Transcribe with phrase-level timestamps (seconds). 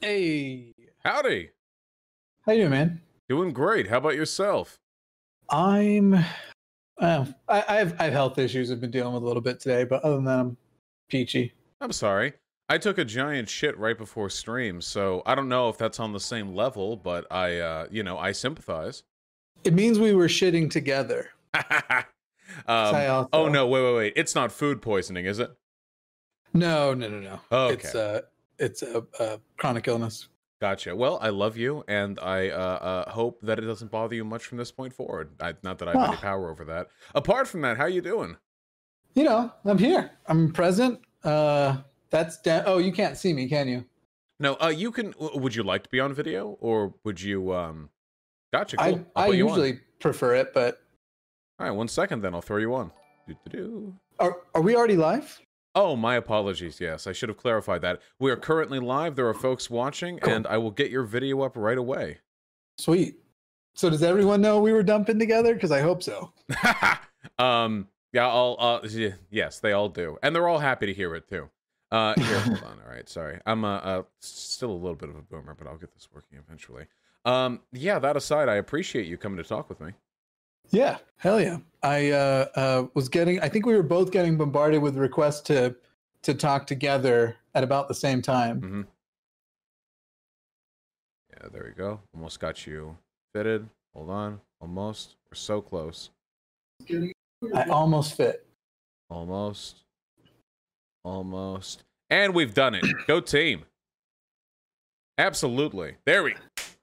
[0.00, 0.72] Hey,
[1.04, 1.50] Howdy.
[2.46, 3.00] how you doing, man?
[3.28, 3.88] Doing great.
[3.88, 4.78] How about yourself?
[5.50, 6.14] I'm.
[6.98, 9.60] Uh, I, I have I have health issues I've been dealing with a little bit
[9.60, 10.56] today, but other than that, I'm
[11.08, 11.52] peachy.
[11.82, 12.32] I'm sorry.
[12.70, 16.12] I took a giant shit right before stream, so I don't know if that's on
[16.12, 19.02] the same level, but I, uh, you know, I sympathize.
[19.64, 21.28] It means we were shitting together.
[21.54, 24.12] um, oh no, wait, wait, wait!
[24.16, 25.50] It's not food poisoning, is it?
[26.54, 27.40] No, no, no, no.
[27.50, 28.22] Oh, It's uh,
[28.60, 30.28] it's a, a chronic illness.
[30.60, 30.94] Gotcha.
[30.94, 34.44] Well, I love you, and I uh, uh, hope that it doesn't bother you much
[34.44, 35.30] from this point forward.
[35.40, 36.20] I, not that I have any Ah.
[36.20, 36.88] power over that.
[37.14, 38.36] Apart from that, how you doing?
[39.14, 40.10] You know, I'm here.
[40.26, 41.00] I'm present.
[41.24, 41.78] Uh,
[42.10, 43.84] that's da- oh, you can't see me, can you?
[44.38, 45.12] No, uh, you can.
[45.12, 47.52] w- Would you like to be on video, or would you?
[47.54, 47.88] Um,
[48.52, 48.76] gotcha.
[48.76, 49.06] Cool.
[49.16, 49.48] I I you on.
[49.48, 50.80] usually prefer it, but
[51.58, 52.92] All right, one second, then I'll throw you on.
[53.26, 53.94] Doo-doo-doo.
[54.18, 55.40] are are we already live?
[55.74, 56.80] Oh, my apologies.
[56.80, 58.00] Yes, I should have clarified that.
[58.18, 59.14] We are currently live.
[59.16, 60.32] There are folks watching, Cool.
[60.32, 62.18] and I will get your video up right away.
[62.78, 63.16] Sweet.
[63.74, 65.54] So does everyone know we were dumping together?
[65.54, 66.32] Because I hope so.
[67.38, 68.56] um, yeah, I'll.
[68.58, 68.88] Uh,
[69.30, 71.48] yes, they all do, and they're all happy to hear it too.
[71.92, 72.78] Uh, here, hold on.
[72.84, 73.40] All right, sorry.
[73.46, 76.38] I'm uh, uh, still a little bit of a boomer, but I'll get this working
[76.38, 76.86] eventually.
[77.24, 77.98] Um, yeah.
[78.00, 79.92] That aside, I appreciate you coming to talk with me.
[80.70, 81.58] Yeah, hell yeah.
[81.82, 83.40] I uh, uh, was getting.
[83.40, 85.74] I think we were both getting bombarded with requests to
[86.22, 88.60] to talk together at about the same time.
[88.60, 88.82] Mm-hmm.
[91.32, 92.00] Yeah, there we go.
[92.14, 92.96] Almost got you
[93.34, 93.68] fitted.
[93.94, 94.40] Hold on.
[94.60, 95.16] Almost.
[95.30, 96.10] We're so close.
[96.90, 98.46] I almost fit.
[99.08, 99.76] Almost.
[101.04, 101.84] Almost.
[102.10, 102.84] And we've done it.
[103.06, 103.64] Go team.
[105.16, 105.96] Absolutely.
[106.04, 106.34] There we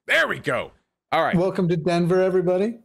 [0.07, 0.71] there we go.
[1.11, 1.35] All right.
[1.35, 2.79] Welcome to Denver, everybody.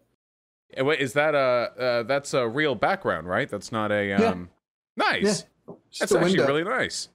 [0.78, 3.48] Wait, is that a uh, that's a real background, right?
[3.48, 4.48] That's not a um
[4.97, 5.23] nice.
[5.23, 5.47] Just
[6.01, 6.47] That's actually window.
[6.47, 7.09] really nice.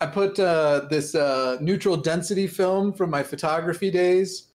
[0.00, 4.48] I put uh, this uh, neutral density film from my photography days.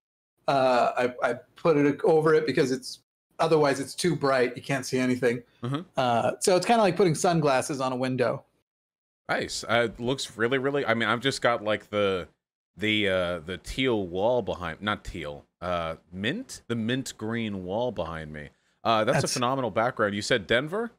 [0.47, 0.91] Uh,
[1.23, 2.99] I, I put it over it because it's
[3.39, 4.55] otherwise it's too bright.
[4.55, 5.43] You can't see anything.
[5.63, 5.85] Mhm.
[5.97, 8.43] Uh, so it's kind of like putting sunglasses on a window.
[9.29, 9.63] Nice.
[9.67, 10.85] Uh, it looks really, really.
[10.85, 12.27] I mean, I've just got like the
[12.77, 18.31] the uh the teal wall behind, not teal, uh, mint, the mint green wall behind
[18.33, 18.49] me.
[18.83, 20.13] Uh, that's, That's- a phenomenal background.
[20.13, 20.91] You said Denver.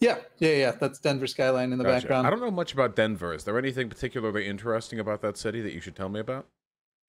[0.00, 0.70] Yeah, yeah, yeah.
[0.72, 2.00] That's Denver skyline in the Gotcha.
[2.02, 2.26] background.
[2.26, 3.32] I don't know much about Denver.
[3.32, 6.46] Is there anything particularly interesting about that city that you should tell me about?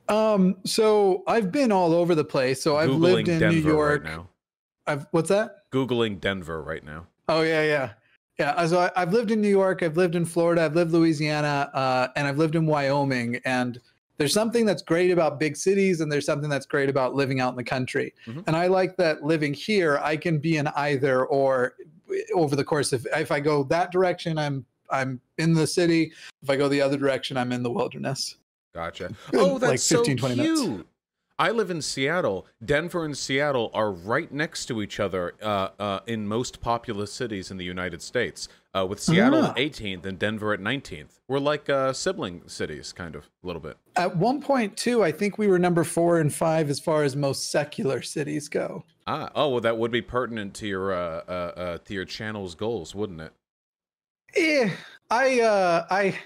[0.07, 2.61] Um, so I've been all over the place.
[2.61, 4.03] So I've Googling lived in Denver New York.
[4.05, 4.29] right now.
[4.87, 5.69] I've what's that?
[5.71, 7.07] Googling Denver right now.
[7.27, 7.89] Oh yeah, yeah,
[8.39, 8.51] yeah.
[8.51, 9.83] uh, So I, I've lived in New York.
[9.83, 10.63] I've lived in Florida.
[10.63, 13.41] I've lived Louisiana, uh, and I've lived in Wyoming.
[13.43, 13.81] And
[14.17, 17.51] there's something that's great about big cities, and there's something that's great about living out
[17.51, 18.13] in the country.
[18.27, 18.43] Mhm.
[18.47, 21.75] And I like that living here, I can be in either or.
[22.33, 26.13] Over the course of, if I go that direction, I'm I'm in the city.
[26.41, 28.37] If I go the other direction, I'm in the wilderness.
[28.73, 29.13] Gotcha.
[29.33, 30.83] Oh, that's like so 15, 20 minutes.
[31.39, 32.47] I live in Seattle.
[32.65, 37.51] Denver and Seattle are right next to each other uh, uh, in most populous cities
[37.51, 38.47] in the United States.
[38.75, 39.49] Uh, with Seattle Ah.
[39.51, 41.19] at 18th and Denver at 19th.
[41.27, 43.75] We're like uh, sibling cities, kind of, a little bit.
[43.95, 47.15] At one point, too, I think we were number four and five as far as
[47.15, 48.83] most secular cities go.
[49.07, 52.53] Ah, oh, well, that would be pertinent to your uh, uh, uh, to your channel's
[52.53, 53.33] goals, wouldn't it?
[54.35, 54.69] Eh,
[55.09, 56.19] I uh, I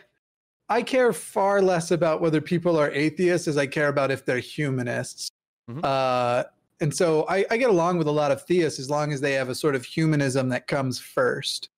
[0.72, 4.40] I care far less about whether people are atheists as I care about if they're
[4.40, 5.30] humanists.
[5.70, 5.84] Mhm.
[5.84, 6.46] Uh,
[6.80, 9.34] and so I, I get along with a lot of theists as long as they
[9.34, 11.70] have a sort of humanism that comes first.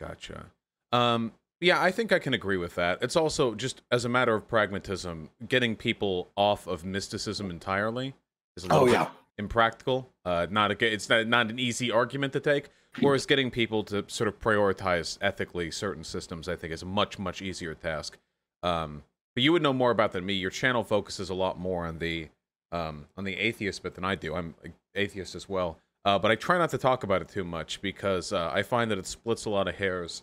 [0.00, 0.46] Gotcha.
[0.92, 2.98] Um, yeah, I think I can agree with that.
[3.02, 8.14] It's also just as a matter of pragmatism, getting people off of mysticism entirely
[8.56, 9.10] is a little Oh, bit yeah.
[9.38, 10.10] Impractical.
[10.24, 12.68] Uh, not a good, it's not, not an easy argument to take.
[13.00, 17.18] Whereas getting people to sort of prioritize ethically certain systems, I think, is a much
[17.18, 18.18] much easier task.
[18.62, 19.02] Um,
[19.34, 20.34] but you would know more about than me.
[20.34, 22.28] Your channel focuses a lot more on the
[22.70, 24.34] um, on the atheist bit than I do.
[24.34, 24.54] I'm
[24.94, 28.30] atheist as well, uh, but I try not to talk about it too much because
[28.30, 30.22] uh, I find that it splits a lot of hairs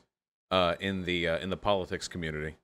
[0.51, 2.55] uh, in the uh, in the politics community.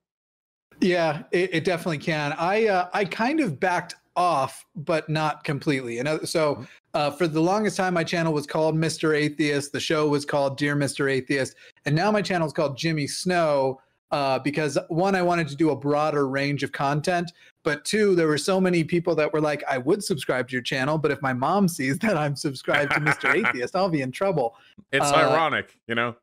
[0.80, 2.32] Yeah, it, it definitely can.
[2.32, 5.98] I uh, I kind of backed off, but not completely.
[5.98, 9.16] And uh, so uh, for the longest time, my channel was called Mr.
[9.16, 9.72] Atheist.
[9.72, 11.10] The show was called Dear Mr.
[11.10, 11.54] Atheist,
[11.84, 13.80] and now my channel is called Jimmy Snow
[14.10, 17.32] uh, because one, I wanted to do a broader range of content,
[17.64, 20.62] but two, there were so many people that were like, I would subscribe to your
[20.62, 23.34] channel, but if my mom sees that I'm subscribed to Mr.
[23.46, 24.56] Atheist, I'll be in trouble.
[24.92, 26.14] It's Uh, ironic, you know.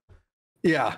[0.64, 0.98] Yeah.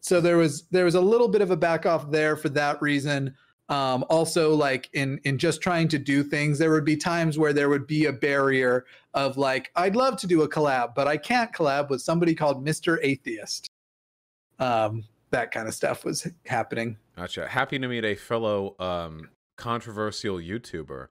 [0.00, 2.80] So there was there was a little bit of a back off there for that
[2.80, 3.34] reason.
[3.68, 7.52] Um, also, like in in just trying to do things, there would be times where
[7.52, 11.16] there would be a barrier of like, I'd love to do a collab, but I
[11.16, 12.98] can't collab with somebody called Mr.
[13.02, 13.68] Atheist.
[14.58, 16.96] Um, that kind of stuff was happening.
[17.16, 17.46] Gotcha.
[17.46, 21.08] Happy to meet a fellow um, controversial YouTuber.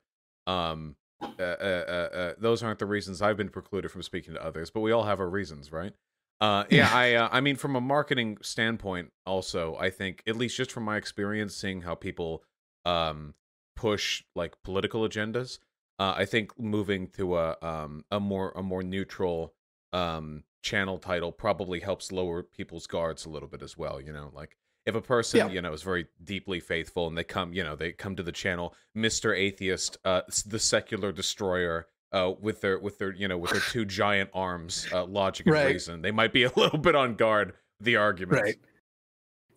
[0.48, 4.44] Um, uh, uh, uh, uh, those aren't the reasons I've been precluded from speaking to
[4.44, 5.94] others, but we all have our reasons, right?
[6.39, 10.57] Uh, yeah, I, uh, I mean, from a marketing standpoint, also, I think at least
[10.57, 12.44] just from my experience, seeing how people
[12.86, 13.34] um,
[13.75, 15.60] push like political agendas,
[16.00, 19.54] uh, I think moving to a um, a more a more neutral
[19.94, 24.00] um, channel title probably helps lower people's guards a little bit as well.
[24.00, 25.50] You know, like if a person Yeah.
[25.50, 28.31] you know is very deeply faithful and they come you know they come to the
[28.31, 33.51] channel mr atheist uh the secular destroyer uh with their with their you know with
[33.51, 35.68] their two giant arms uh logic and Right.
[35.68, 38.57] reason they might be a little bit on guard the arguments Right.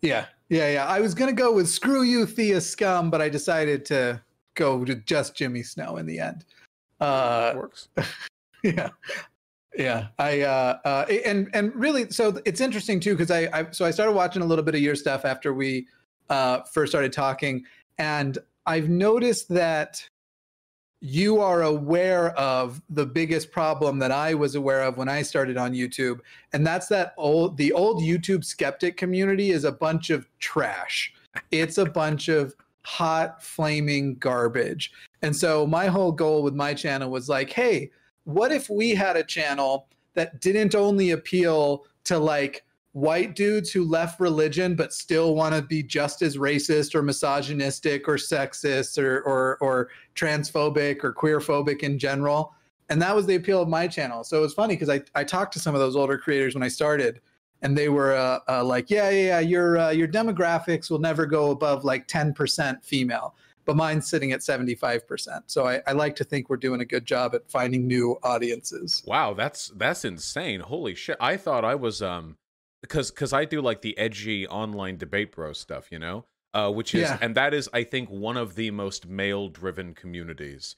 [0.01, 0.85] Yeah, yeah, yeah.
[0.87, 4.19] I was gonna go with "Screw you, Thea scum," but I decided to
[4.55, 6.43] go to just Jimmy Snow in the end.
[6.99, 7.87] Uh, works
[8.63, 8.89] yeah
[9.75, 13.85] yeah i uh uh and and really so it's interesting too because I, I so
[13.85, 15.87] i started watching a little bit of your stuff after we
[16.29, 17.63] uh first started talking
[17.97, 18.37] and
[18.67, 20.07] i've noticed that
[21.01, 25.57] you are aware of the biggest problem that i was aware of when i started
[25.57, 26.19] on youtube
[26.53, 31.13] and that's that old the old youtube skeptic community is a bunch of trash.
[31.51, 34.91] It's a bunch of hot flaming garbage.
[35.21, 37.91] And so my whole goal with my channel was like hey
[38.25, 42.63] what if we had a channel that didn't only appeal to like
[42.93, 48.07] white dudes who left religion but still want to be just as racist or misogynistic
[48.07, 52.53] or sexist or or or transphobic or queerphobic in general
[52.89, 55.23] and that was the appeal of my channel so it was funny because I, I
[55.23, 57.21] talked to some of those older creators when i started
[57.61, 61.25] and they were uh, uh, like yeah yeah yeah your uh, your demographics will never
[61.25, 65.43] go above like 10% female but mine's sitting at 75%.
[65.45, 69.03] So I, I like to think we're doing a good job at finding new audiences.
[69.05, 72.37] wow that's that's insane holy shit i thought i was um
[72.81, 76.93] because because i do like the edgy online debate bro stuff you know uh which
[76.95, 77.17] is Yeah.
[77.21, 80.75] and that is i think one of the most male driven communities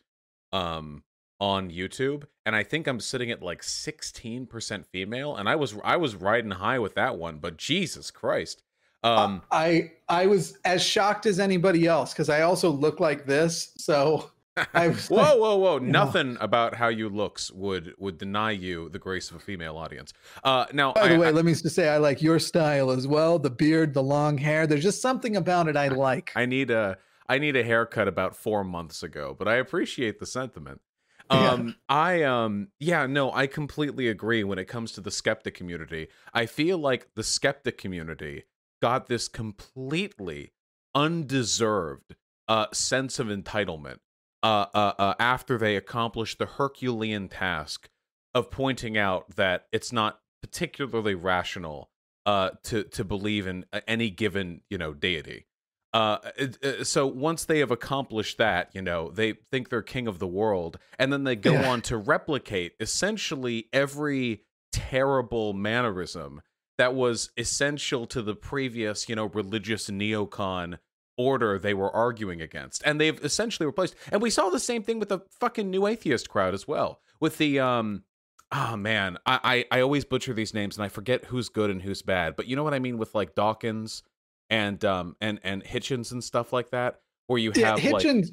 [0.52, 1.04] um
[1.40, 5.98] on youtube and i think i'm sitting at like 16% female and i was i
[5.98, 8.64] was riding high with that one but jesus christ
[9.06, 13.74] um I I was as shocked as anybody else because I also look like this.
[13.76, 14.32] So
[14.74, 15.90] I was whoa like, whoa whoa know.
[16.06, 20.14] nothing about how you looks would would deny you the grace of a female audience
[20.44, 22.92] uh now by the I- way, I- let me just say I like your style
[22.92, 23.40] as well.
[23.40, 24.68] The beard, the long hair.
[24.68, 26.32] There's just something about it I like.
[26.36, 26.98] I need a
[27.28, 30.82] I need a haircut about four months ago, but I appreciate the sentiment.
[31.32, 31.52] Yeah.
[31.52, 34.44] Um, I um, yeah, no, I completely agree.
[34.44, 38.44] When it comes to the skeptic community, I feel like the skeptic community
[38.82, 40.52] got this completely
[40.94, 42.16] undeserved
[42.50, 43.98] uh sense of entitlement
[44.44, 47.90] uh, uh, uh after they accomplished the Herculean task
[48.36, 51.90] of pointing out that it's not particularly rational
[52.26, 55.48] uh to to believe in uh, any given you know deity
[55.94, 56.18] uh,
[56.64, 60.28] uh, so once they have accomplished that, you know, they think they're king of the
[60.28, 61.70] world, and then they go Yeah.
[61.70, 66.42] on to replicate essentially every terrible mannerism
[66.80, 70.80] that was essential to the previous, you know, religious neocon
[71.18, 73.96] order they were arguing against, and they've essentially replaced.
[74.12, 77.38] And we saw the same thing with the fucking new atheist crowd as well, with
[77.38, 78.04] the um.
[78.56, 81.82] Oh man, I, I I always butcher these names and I forget who's good and
[81.82, 82.36] who's bad.
[82.36, 84.04] But you know what I mean with like Dawkins
[84.52, 88.30] and um and and Hitchens and stuff like that, where you Yeah, have like Hitchens.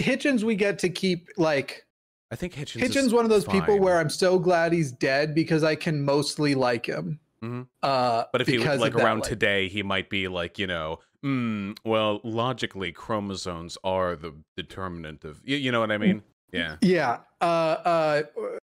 [0.00, 1.84] Hitchens, we get to keep like
[2.30, 2.80] I think Hitchens.
[2.82, 2.96] Hitchens.
[3.06, 6.54] is One of those people where I'm so glad he's dead because I can mostly
[6.54, 7.20] like him.
[7.42, 7.66] Mhm.
[7.82, 10.58] Uh, But if he was like of that, around like- today, he might be like,
[10.58, 15.98] you know, mm, well, logically, chromosomes are the determinant of, you, you know what I
[15.98, 16.22] mean?
[16.52, 16.76] Yeah.
[16.80, 17.18] Yeah.
[17.40, 18.22] Uh, uh,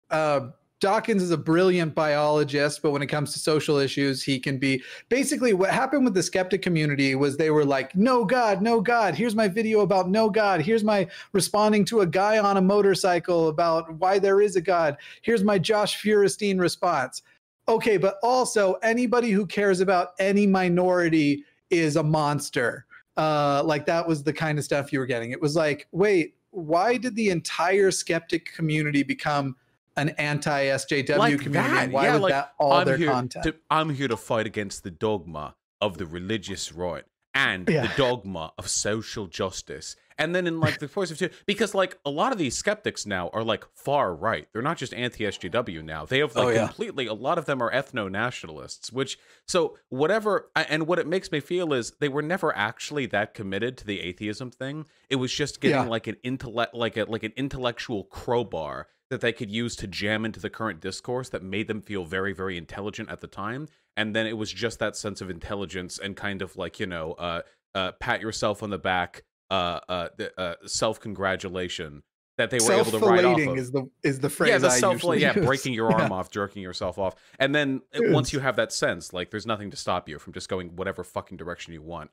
[0.09, 0.49] uh,
[0.81, 4.81] Dawkins is a brilliant biologist, but when it comes to social issues, he can be
[5.09, 9.13] basically what happened with the skeptic community was they were like, no God, no God.
[9.13, 10.59] Here's my video about no God.
[10.59, 14.97] Here's my responding to a guy on a motorcycle about why there is a God.
[15.21, 17.21] Here's my Josh Feuerstein response.
[17.67, 22.85] Okay, but also anybody who cares about any minority is a monster.
[23.17, 25.31] Uh, like that was the kind of stuff you were getting.
[25.31, 29.55] It was like, wait, why did the entire skeptic community become
[29.97, 31.73] an anti SJW Like community?
[31.73, 33.43] that, why yeah, was like, that all I'm their here content?
[33.43, 37.87] To, I'm here to fight against the dogma of the religious right and Yeah.
[37.87, 39.95] the dogma of social justice.
[40.21, 43.05] And then in like the course of two, because like a lot of these skeptics
[43.05, 44.47] now are like far right.
[44.53, 46.05] They're not just anti SJW now.
[46.05, 46.67] They have like Oh, yeah.
[46.67, 47.07] completely.
[47.07, 48.91] A lot of them are ethno nationalists.
[48.91, 50.49] Which so whatever.
[50.55, 53.99] And what it makes me feel is they were never actually that committed to the
[53.99, 54.85] atheism thing.
[55.09, 55.89] It was just getting Yeah.
[55.89, 60.23] like an intellect, like a like an intellectual crowbar that they could use to jam
[60.23, 64.15] into the current discourse that made them feel very very intelligent at the time and
[64.15, 67.41] then it was just that sense of intelligence and kind of like you know uh
[67.75, 72.03] uh, pat yourself on the back, uh, uh, uh self congratulation
[72.37, 73.57] that they were able to write off of.
[73.57, 75.45] is the is the phrase yeah the self yeah use.
[75.45, 76.17] breaking your arm Yeah.
[76.17, 78.13] off jerking yourself off and then uh, Yes.
[78.13, 81.03] once you have that sense like there's nothing to stop you from just going whatever
[81.03, 82.09] fucking direction you want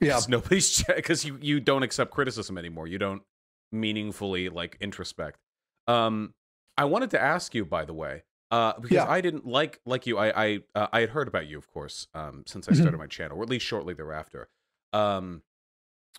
[0.00, 3.22] yeah nobody's because you you don't accept criticism anymore you don't
[3.70, 5.38] meaningfully like introspect
[5.86, 6.34] um
[6.76, 9.08] i wanted to ask you by the way uh because Yeah.
[9.08, 12.06] i didn't like like you i i uh, i had heard about you of course
[12.14, 12.80] um since i Mhm.
[12.80, 14.48] started my channel or at least shortly thereafter
[14.92, 15.42] um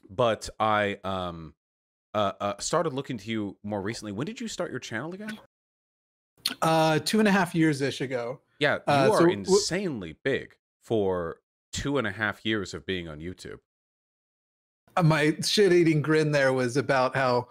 [0.09, 1.53] but i um
[2.13, 4.11] uh, uh started looking to you more recently.
[4.11, 5.39] When did you start your channel again?
[6.61, 8.41] Uh two and a half years ish ago.
[8.59, 11.37] Yeah you Uh, are so insanely big for
[11.71, 13.57] two and a half years of being on youtube.
[14.95, 17.47] Uh, my shit-eating grin there was about how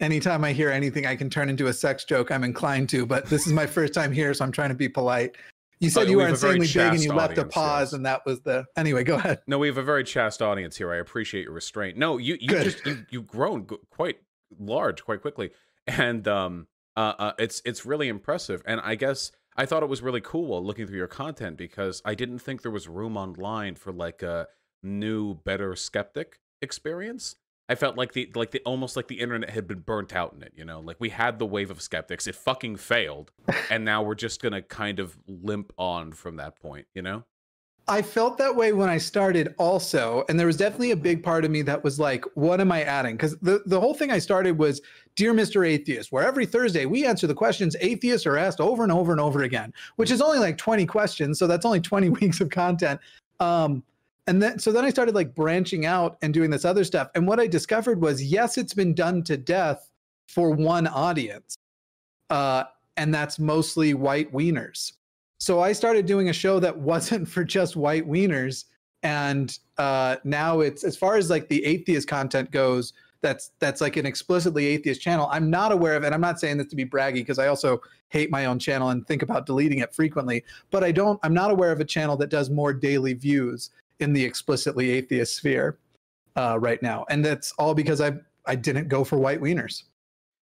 [0.00, 3.24] anytime i hear anything i can turn into a sex joke i'm inclined to but
[3.26, 5.36] this is my first time here so i'm trying to be polite
[5.82, 7.92] you said you were have a very insanely big and you left a pause yes.
[7.92, 10.92] and that was the anyway go ahead No, we have a very chaste audience here.
[10.92, 11.96] I appreciate your restraint.
[11.98, 12.64] No, you you Good.
[12.64, 14.18] just you, you've grown quite
[14.58, 15.50] large quite quickly,
[15.86, 18.62] and um uh, uh it's it's really impressive.
[18.66, 22.00] And I guess I thought it was really cool while looking through your content because
[22.04, 24.48] I didn't think there was room online for like a
[24.82, 27.36] new, better skeptic experience.
[27.68, 30.42] I felt like the like the almost like the internet had been burnt out in
[30.42, 30.52] it.
[30.56, 33.30] You know, like we had the wave of skeptics, it fucking failed,
[33.70, 36.86] and now we're just gonna kind of limp on from that point.
[36.94, 37.24] You know.
[37.88, 40.24] I felt that way when I started also.
[40.28, 42.84] And there was definitely a big part of me that was like, what am I
[42.84, 43.16] adding?
[43.16, 44.80] Because the, the whole thing I started was
[45.16, 45.66] Dear Mr.
[45.66, 49.20] Atheist, where every Thursday we answer the questions atheists are asked over and over and
[49.20, 51.40] over again, which is only like 20 questions.
[51.40, 53.00] So that's only 20 weeks of content.
[53.40, 53.82] Um,
[54.26, 57.10] and then so then I started like branching out and doing this other stuff.
[57.14, 59.90] And what I discovered was yes, it's been done to death
[60.28, 61.56] for one audience.
[62.30, 62.64] Uh,
[62.96, 64.92] and that's mostly white wieners.
[65.38, 68.64] So I started doing a show that wasn't for just white wieners,
[69.02, 72.92] and uh, now it's as far as like the atheist content goes.
[73.22, 75.28] That's that's like an explicitly atheist channel.
[75.30, 77.80] I'm not aware of, and I'm not saying this to be braggy because I also
[78.08, 80.44] hate my own channel and think about deleting it frequently.
[80.70, 81.20] But I don't.
[81.22, 83.70] I'm not aware of a channel that does more daily views
[84.02, 85.78] in the explicitly atheist sphere
[86.36, 88.12] uh, right now, and that's all because I
[88.46, 89.84] I didn't go for white wieners.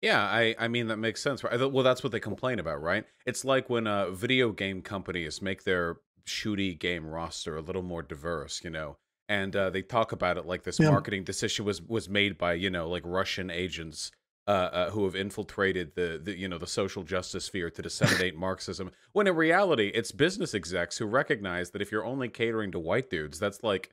[0.01, 1.41] Yeah, I, I mean that makes sense.
[1.43, 3.05] Well, that's what they complain about, right?
[3.25, 5.97] It's like when uh, video game companies make their
[6.27, 8.97] shooty game roster a little more diverse, you know,
[9.29, 10.89] and uh, they talk about it like this Yeah.
[10.91, 14.11] marketing decision was was made by you know like Russian agents
[14.47, 18.35] uh, uh, who have infiltrated the, the you know the social justice sphere to disseminate
[18.37, 18.91] Marxism.
[19.11, 23.09] When in reality, it's business execs who recognize that if you're only catering to white
[23.09, 23.91] dudes, that's like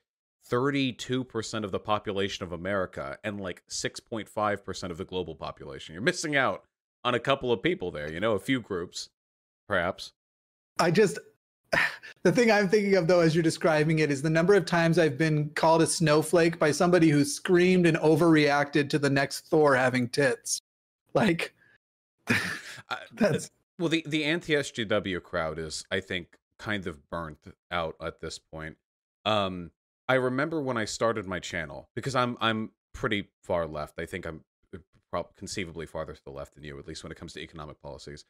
[0.51, 5.95] 32% of the population of America and like 6.5% of the global population.
[5.95, 6.65] You're missing out
[7.05, 9.09] on a couple of people there, you know, a few groups,
[9.69, 10.13] perhaps.
[10.79, 11.19] I just
[12.23, 14.99] the thing I'm thinking of though as you're describing it is the number of times
[14.99, 19.75] I've been called a snowflake by somebody who screamed and overreacted to the next Thor
[19.75, 20.61] having tits.
[21.15, 21.55] Like
[23.15, 27.39] that's well, the, the anti SJW crowd is, I think, kind of burnt
[27.71, 28.77] out at this point.
[29.25, 29.71] Um,
[30.09, 33.99] I remember when I started my channel because I'm I'm pretty far left.
[33.99, 34.79] I think I'm uh,
[35.11, 37.81] prob- conceivably farther to the left than you, at least when it comes to economic
[37.83, 38.25] policies.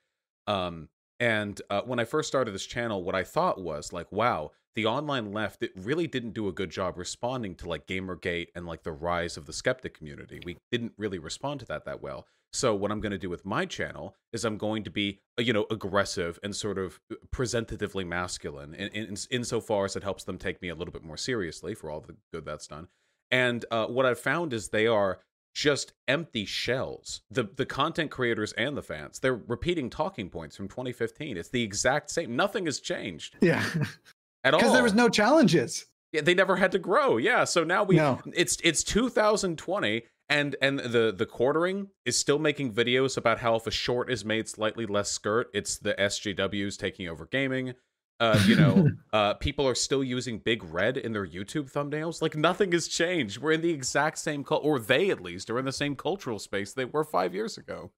[0.46, 0.88] Um,
[1.22, 4.86] and uh, when I first started this channel, what I thought was like, wow, the
[4.86, 8.82] online left it really didn't do a good job responding to like Gamergate and like
[8.82, 10.40] the rise of the skeptic community.
[10.44, 12.26] We didn't really respond to that that well.
[12.52, 15.42] So what I'm going to do with my channel is I'm going to be, uh,
[15.42, 20.24] you know, aggressive and sort of uh, presentatively masculine in, in insofar as it helps
[20.24, 22.88] them take me a little bit more seriously for all the good that's done.
[23.30, 25.20] And uh, what I've found is they are
[25.54, 27.22] just empty shells.
[27.30, 31.36] The the content creators and the fans, they're repeating talking points from 2015.
[31.36, 32.36] It's the exact same.
[32.36, 33.64] Nothing has changed yeah.
[34.44, 34.60] at all.
[34.60, 35.86] Because there was no challenges.
[36.12, 37.16] Yeah, they never had to grow.
[37.16, 38.20] Yeah, so now we No.
[38.34, 43.66] it's it's 2020 and and the the quartering is still making videos about how if
[43.66, 47.74] a short is made slightly less skirt, it's the SJWs taking over gaming.
[48.22, 52.22] Uh, you know, uh, people are still using big red in their YouTube thumbnails.
[52.22, 53.38] Like nothing has changed.
[53.38, 56.38] We're in the exact same cult, or they at least are in the same cultural
[56.38, 57.90] space they were five years ago.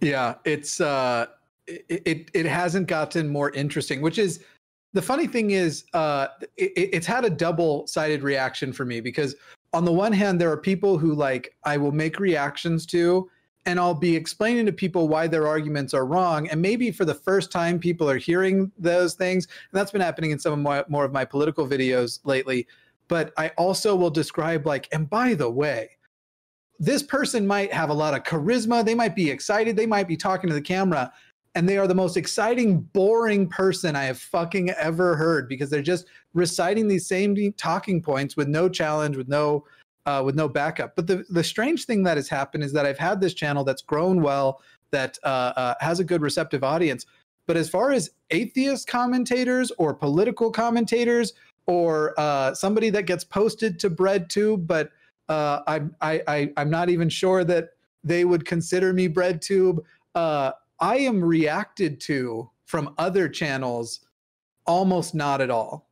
[0.00, 1.26] Yeah, it's uh
[1.66, 4.42] it it, it hasn't gotten more interesting, which is
[4.94, 9.36] the funny thing is uh it, it's had a double-sided reaction for me because
[9.74, 13.28] on the one hand there are people who like I will make reactions to
[13.68, 16.48] and I'll be explaining to people why their arguments are wrong.
[16.48, 19.44] And maybe for the first time people are hearing those things.
[19.44, 22.66] And that's been happening in some of my, more of my political videos lately.
[23.08, 25.90] But I also will describe like and by the way
[26.78, 28.82] this person might have a lot of charisma.
[28.84, 29.76] They might be excited.
[29.76, 31.12] They might be talking to the camera.
[31.54, 35.82] And they are the most exciting, boring person I have fucking ever heard because they're
[35.82, 39.64] just reciting these same talking points with no challenge, with no
[40.08, 40.96] uh, with no backup.
[40.96, 43.82] But the the strange thing that has happened is that I've had this channel that's
[43.82, 47.04] grown well, that uh, uh, has a good receptive audience.
[47.46, 51.34] But as far as atheist commentators or political commentators
[51.66, 54.90] or uh, somebody that gets posted to BreadTube, but
[55.28, 57.70] uh, I, I, I, I'm not even sure that
[58.02, 59.78] they would consider me BreadTube.
[60.14, 64.00] Uh, I am reacted to from other channels
[64.66, 65.87] almost not at all.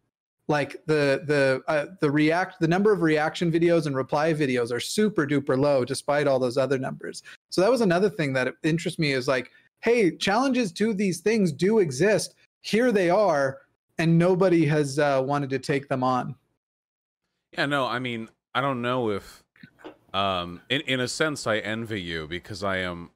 [0.48, 4.78] Like the the uh, the react the number of reaction videos and reply videos are
[4.78, 7.22] super duper low despite all those other numbers.
[7.50, 9.50] So that was another thing that interests me is like,
[9.80, 12.34] hey, challenges to these things do exist.
[12.60, 13.58] Here they are,
[13.98, 16.34] and nobody has uh, wanted to take them on.
[17.52, 19.42] Yeah, no, I mean, I don't know if,
[20.14, 23.10] um, in in a sense, I envy you because I am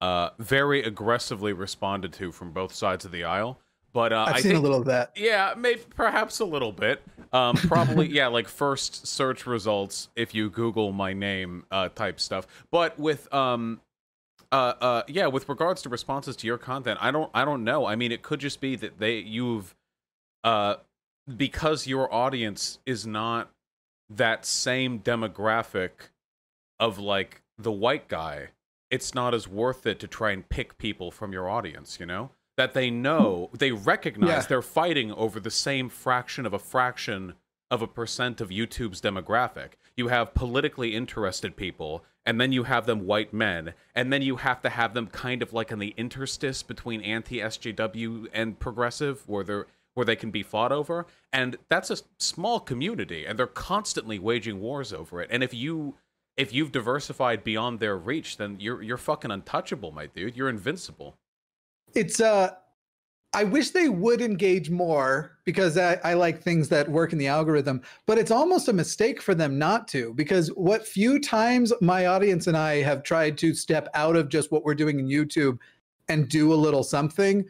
[0.00, 3.60] uh, very aggressively responded to from both sides of the aisle.
[3.92, 5.12] But uh, I've I seen think, a little of that.
[5.16, 7.02] Yeah, maybe perhaps a little bit.
[7.32, 12.46] Um, probably yeah, like first search results if you Google my name uh, type stuff.
[12.70, 13.80] But with um,
[14.52, 17.86] uh, uh, yeah, with regards to responses to your content, I don't, I don't know.
[17.86, 19.74] I mean, it could just be that they you've,
[20.44, 20.76] uh,
[21.36, 23.50] because your audience is not
[24.10, 25.90] that same demographic
[26.80, 28.48] of like the white guy
[28.90, 32.30] it's not as worth it to try and pick people from your audience, you know?
[32.58, 34.40] That they know, they recognize Yeah.
[34.48, 37.34] they're fighting over the same fraction of a fraction
[37.70, 39.74] of a percent of YouTube's demographic.
[39.96, 44.36] You have politically interested people, and then you have them white men, and then you
[44.36, 49.26] have to have them kind of like in the interstice between anti SJW and progressive,
[49.28, 51.06] where they're where they can be fought over.
[51.32, 55.28] And that's a small community, and they're constantly waging wars over it.
[55.30, 55.94] And if you
[56.36, 60.36] if you've diversified beyond their reach, then you're you're fucking untouchable, my dude.
[60.36, 61.16] You're invincible.
[61.98, 62.50] It's uh
[63.34, 67.26] I wish they would engage more because I, I like things that work in the
[67.26, 70.14] algorithm, but it's almost a mistake for them not to.
[70.14, 74.50] Because what few times my audience and I have tried to step out of just
[74.50, 75.58] what we're doing in YouTube
[76.08, 77.44] and do a little something,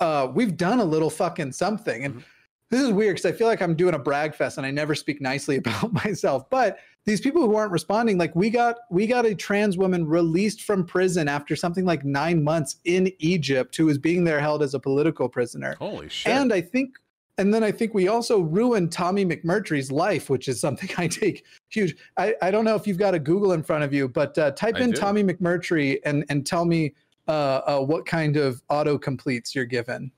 [0.00, 2.04] uh, we've done a little fucking something.
[2.06, 2.22] And Mhm.
[2.70, 4.94] this is weird because I feel like I'm doing a brag fest and I never
[4.94, 6.48] speak nicely about myself.
[6.48, 6.78] But
[7.08, 10.84] these people who aren't responding, like we got we got a trans woman released from
[10.84, 14.78] prison after something like nine months in Egypt who was being there held as a
[14.78, 15.74] political prisoner.
[15.78, 16.30] Holy shit.
[16.30, 16.96] And I think
[17.38, 21.46] and then I think we also ruined Tommy McMurtry's life, which is something I take
[21.70, 21.96] huge.
[22.18, 24.50] I, I don't know if you've got a Google in front of you, but uh,
[24.50, 24.96] type I in do.
[24.96, 26.94] Tommy McMurtry and and tell me
[27.26, 30.12] uh, uh, what kind of auto completes you're given.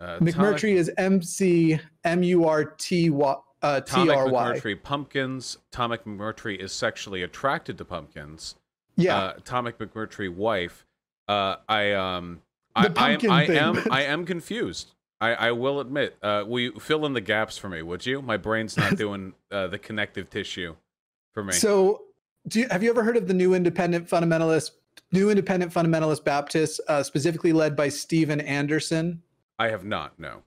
[0.00, 5.58] uh, McMurtry is M C M U R T Y uh, McMurtry pumpkins.
[5.70, 8.54] Tommy McMurtry is sexually attracted to pumpkins.
[8.96, 10.84] Yeah, Uh, McMurtry wife.
[11.28, 12.42] Uh, I um
[12.74, 14.92] I I, pumpkin I am I am confused.
[15.20, 16.16] I, I will admit.
[16.22, 18.20] Uh, will you fill in the gaps for me, would you?
[18.20, 20.76] My brain's not doing uh, the connective tissue
[21.32, 21.54] for me.
[21.54, 22.02] So,
[22.48, 24.72] do you, have you ever heard of the New Independent Fundamentalist,
[25.12, 29.22] New Independent Fundamentalist Baptists, uh, specifically led by Steven Anderson?
[29.58, 30.18] I have not.
[30.20, 30.42] No.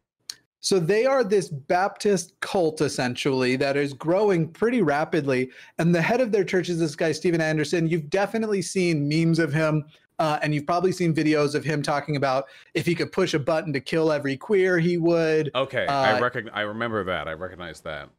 [0.62, 5.52] So they are this Baptist cult essentially that is growing pretty rapidly.
[5.78, 7.88] And the head of their church is this guy, Steven Anderson.
[7.88, 9.86] You've definitely seen memes of him.
[10.20, 13.40] Uh, and you've probably seen videos of him talking about if he could push a
[13.40, 15.50] button to kill every queer, he would.
[15.56, 16.54] Okay, I Uh, recognize.
[16.54, 17.30] I remember that.
[17.30, 18.10] I recognize that.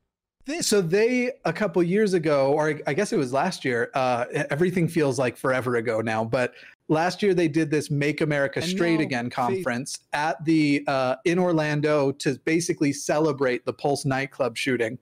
[0.62, 3.90] So they a couple years ago, or I guess it was last year.
[3.92, 6.54] Uh, everything feels like forever ago now, but
[6.90, 11.16] last year they did this "Make America Straight now Again" faith- conference at the uh,
[11.24, 14.98] in Orlando to basically celebrate the Pulse nightclub shooting.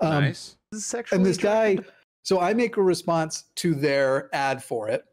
[0.00, 0.56] Um, nice.
[0.70, 1.78] This is and this guy
[2.22, 5.04] so i make a response to their ad for it.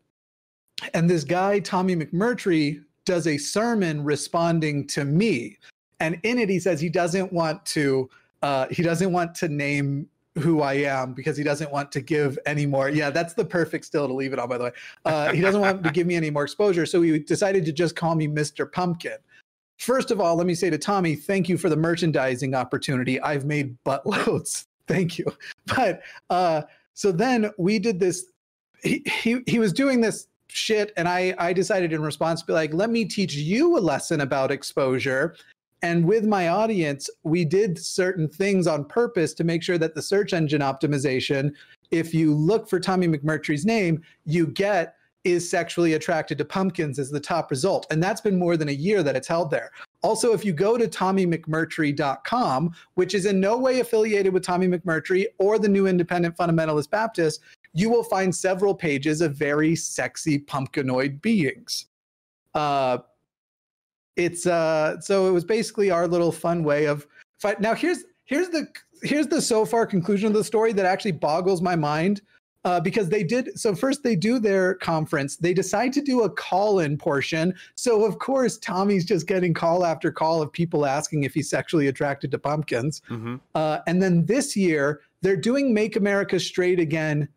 [0.94, 5.58] And this guy tommy mcmurtry does a sermon responding to me.
[6.00, 8.10] And in it he says he doesn't want to
[8.44, 10.08] uh, he doesn't want to name
[10.40, 13.86] who i am because he doesn't want to give any more yeah that's the perfect
[13.86, 14.72] still to leave it on by the way
[15.06, 17.96] uh, he doesn't want to give me any more exposure so he decided to just
[17.96, 19.18] call me mr pumpkin
[19.78, 23.22] First of all, let me say to Tommy, thank you for the merchandising opportunity.
[23.22, 24.66] I've made buttloads.
[24.88, 25.26] Thank you.
[25.76, 26.62] But uh,
[26.94, 28.28] so then we did this.
[28.82, 32.54] He, he he was doing this shit, and I I decided in response to be
[32.54, 35.36] like, let me teach you a lesson about exposure.
[35.82, 40.02] And with my audience, we did certain things on purpose to make sure that the
[40.02, 41.52] search engine optimization,
[41.92, 47.10] if you look for Tommy McMurtry's name, you get is sexually attracted to pumpkins as
[47.10, 47.86] the top result.
[47.92, 49.72] And that's been more than a year that it's held there.
[50.02, 55.26] Also, if you go to TommyMcMurtry.com, which is in no way affiliated with Tommy McMurtry
[55.38, 57.42] or the New Independent Fundamentalist Baptist,
[57.74, 61.88] you will find several pages of very sexy pumpkinoid beings.
[62.54, 63.00] uh,
[64.18, 67.08] it's uh, so it was basically our little fun way of
[67.40, 67.62] fight.
[67.62, 68.68] Now here's here's the
[69.04, 72.22] here's the so far conclusion of the story that actually boggles my mind
[72.66, 76.30] uh, because they did so first they do their conference they decide to do a
[76.30, 81.34] call-in portion so of course tommy's just getting call after call of people asking if
[81.34, 83.36] he's sexually attracted to pumpkins Mm-hmm.
[83.56, 87.30] uh, and then this year they're doing make america straight again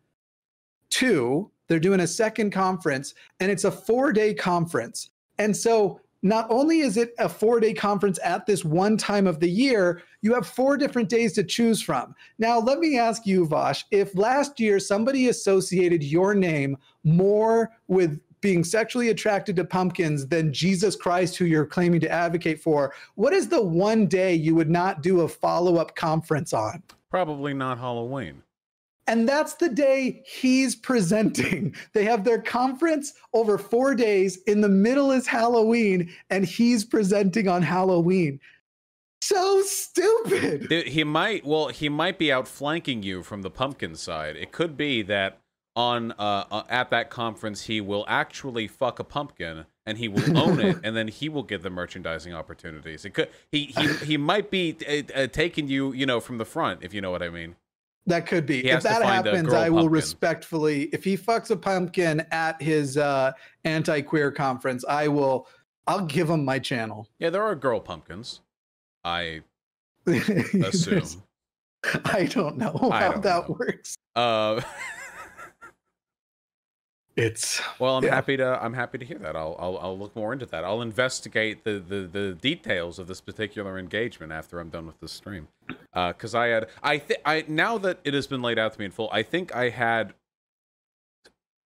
[0.89, 6.47] 2 they're doing a second conference and it's a four day conference and so not
[6.49, 10.33] only is it a four day conference at this one time of the year, you
[10.33, 12.15] have four different days to choose from.
[12.37, 18.19] Now, let me ask you, Vaush, if last year somebody associated your name more with
[18.41, 23.33] being sexually attracted to pumpkins than Jesus Christ, who you're claiming to advocate for, what
[23.33, 26.81] is the one day you would not do a follow up conference on?
[27.09, 28.41] Probably not Halloween.
[29.07, 31.75] And that's the day he's presenting.
[31.93, 34.37] They have their conference over four days.
[34.47, 38.39] In the middle is Halloween, and he's presenting on Halloween.
[39.21, 40.69] So stupid.
[40.69, 44.35] Th- He might well he might be outflanking you from the pumpkin side.
[44.35, 45.39] It could be that
[45.75, 50.37] on uh, uh at that conference he will actually fuck a pumpkin and he will
[50.37, 53.05] own it and then he will get the merchandising opportunities.
[53.05, 56.45] It could he he he might be uh, uh, taking you, you know, from the
[56.45, 57.55] front if you know what I mean.
[58.07, 58.63] That could be.
[58.63, 59.91] He If that happens, I will pumpkin.
[59.93, 63.31] respectfully, if he fucks a pumpkin at his uh,
[63.63, 65.47] anti queer conference, I will,
[65.87, 67.07] I'll give him my channel.
[67.19, 68.41] Yeah, there are girl pumpkins.
[69.03, 69.41] I
[70.07, 71.23] assume.
[72.05, 73.55] I don't know how don't that know.
[73.59, 73.95] works.
[74.15, 74.61] Uh
[77.17, 78.15] It's Well, I'm Yeah.
[78.15, 79.35] happy to I'm happy to hear that.
[79.35, 80.63] I'll, I'll I'll look more into that.
[80.63, 85.11] I'll investigate the the the details of this particular engagement after I'm done with this
[85.11, 85.47] stream.
[85.93, 88.79] Uh, cuz I had I think I now that it has been laid out to
[88.79, 90.13] me in full, I think I had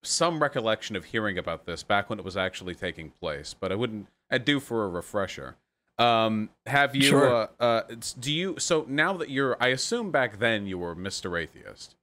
[0.04, 3.76] some recollection of hearing about this back when it was actually taking place, but I
[3.76, 5.58] wouldn't I'd do for a refresher.
[6.00, 7.50] Um have you Sure.
[7.60, 7.82] uh, uh
[8.20, 11.40] do you so now that you're I assume back then you were Mr.
[11.40, 11.96] Atheist.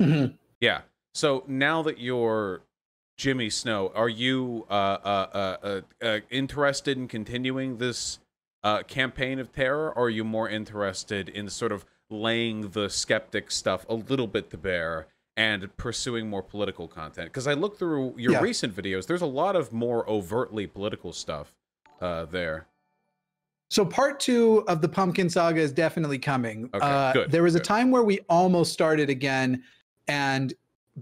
[0.00, 0.34] Mhm.
[0.60, 0.80] Yeah.
[1.14, 2.62] So now that you're
[3.16, 8.18] Jimmy Snow, are you uh, uh, uh, uh, uh, interested in continuing this
[8.62, 13.50] uh, campaign of terror, or are you more interested in sort of laying the skeptic
[13.50, 17.28] stuff a little bit to bear and pursuing more political content?
[17.28, 18.40] Because I look through your Yeah.
[18.42, 21.54] recent videos, there's a lot of more overtly political stuff
[22.00, 22.66] uh, there.
[23.70, 26.68] So part two of the Pumpkin Saga is definitely coming.
[26.74, 29.62] Okay, uh, good, There was a time where we almost started again,
[30.06, 30.52] and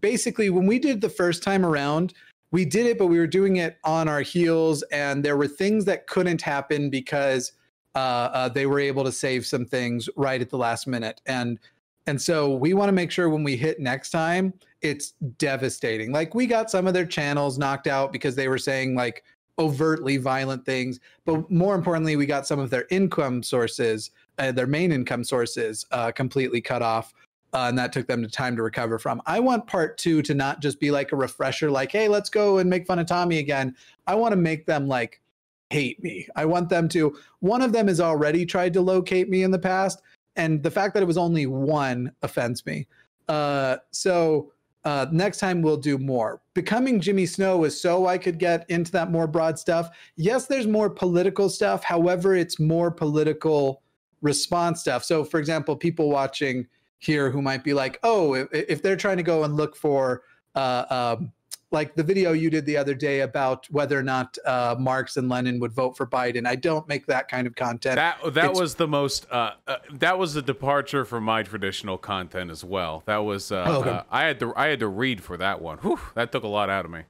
[0.00, 2.14] basically when we did the first time around,
[2.50, 5.84] we did it, but we were doing it on our heels, and there were things
[5.86, 7.52] that couldn't happen because
[7.94, 7.98] uh,
[8.32, 11.58] uh, they were able to save some things right at the last minute, and
[12.06, 14.52] and so we want to make sure when we hit next time,
[14.82, 16.12] it's devastating.
[16.12, 19.24] Like we got some of their channels knocked out because they were saying like
[19.58, 24.66] overtly violent things but more importantly, we got some of their income sources, uh, their
[24.66, 27.14] main income sources, uh, completely cut off.
[27.54, 29.22] Uh, and that took them time to recover from.
[29.26, 32.58] I want part two to not just be like a refresher, like, hey, let's go
[32.58, 33.76] and make fun of Tommy again.
[34.08, 35.22] I want to make them like
[35.70, 36.28] hate me.
[36.34, 37.16] I want them to.
[37.40, 40.02] One of them has already tried to locate me in the past,
[40.36, 42.88] and the fact that it was only one offends me.
[43.28, 44.52] Uh, so
[44.84, 46.42] uh, next time we'll do more.
[46.54, 50.66] Becoming Jimmy Snow is so I could get into that more broad stuff yes, there's
[50.66, 51.82] more political stuff.
[51.82, 53.82] However, it's more political
[54.20, 55.04] response stuff.
[55.04, 56.66] So, for example, people watching
[56.98, 60.22] here who might be like, oh, if, if they're trying to go and look for,
[60.54, 61.32] uh, um,
[61.70, 65.28] like the video you did the other day about whether or not uh, Marx and
[65.28, 67.96] Lenin would vote for Biden, I don't make that kind of content.
[67.96, 71.98] That that It's- was the most uh, uh, that was a departure from my traditional
[71.98, 73.02] content as well.
[73.06, 73.90] That was uh, Okay.
[73.90, 75.78] uh, I had to I had to read for that one.
[75.78, 77.00] Whew, that took a lot out of me.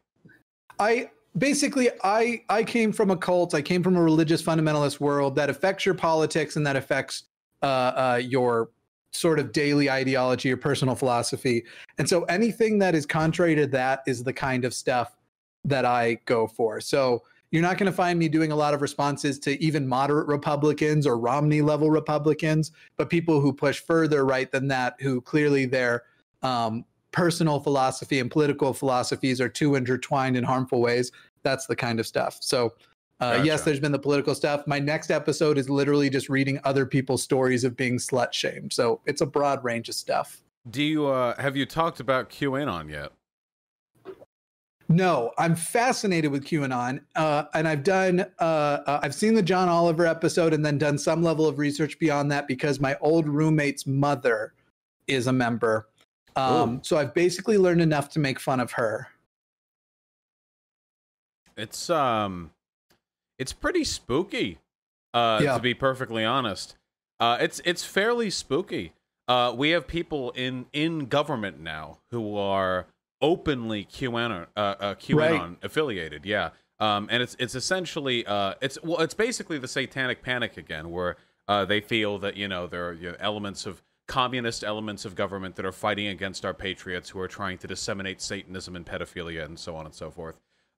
[0.79, 3.55] I basically I I came from a cult.
[3.55, 7.25] I came from a religious fundamentalist world that affects your politics and that affects
[7.63, 8.71] uh, uh, your
[9.15, 11.65] sort of daily ideology or personal philosophy.
[11.99, 15.17] And so anything that is contrary to that is the kind of stuff
[15.65, 16.81] that I go for.
[16.81, 20.27] So you're not going to find me doing a lot of responses to even moderate
[20.27, 25.65] Republicans or Romney level Republicans, but people who push further right than that, who clearly
[25.65, 26.03] their
[26.43, 31.13] um, personal philosophy and political philosophies are too intertwined in harmful ways.
[31.45, 32.39] That's the kind of stuff.
[32.41, 32.73] So,
[33.33, 34.67] uh, yes, there's been the political stuff.
[34.67, 38.73] My next episode is literally just reading other people's stories of being slut shamed.
[38.73, 40.43] So it's a broad range of stuff.
[40.71, 43.13] Do you uh, have you talked about QAnon yet?
[44.89, 48.27] No, I'm fascinated with QAnon, uh, and I've done.
[48.39, 48.45] Uh,
[48.87, 52.31] uh, I've seen the John Oliver episode, and then done some level of research beyond
[52.33, 54.53] that because my old roommate's mother
[55.07, 55.89] is a member.
[56.37, 59.09] Um, so I've basically learned enough to make fun of her.
[61.57, 62.51] It's um,
[63.39, 64.59] it's pretty spooky.
[65.13, 65.55] Uh, Yeah.
[65.55, 66.77] to be perfectly honest,
[67.21, 68.93] uh, it's it's fairly spooky.
[69.29, 72.87] Uh, we have people in in government now who are
[73.23, 76.27] openly QAnon uh, uh, QAnon affiliated.
[76.27, 80.91] Yeah, um, and it's it's essentially uh, it's well, it's basically the Satanic Panic again,
[80.91, 81.17] where
[81.47, 85.15] uh, they feel that you know there are you know, elements of communist elements of
[85.15, 89.45] government that are fighting against our patriots who are trying to disseminate Satanism and pedophilia
[89.45, 90.35] and so on and so forth.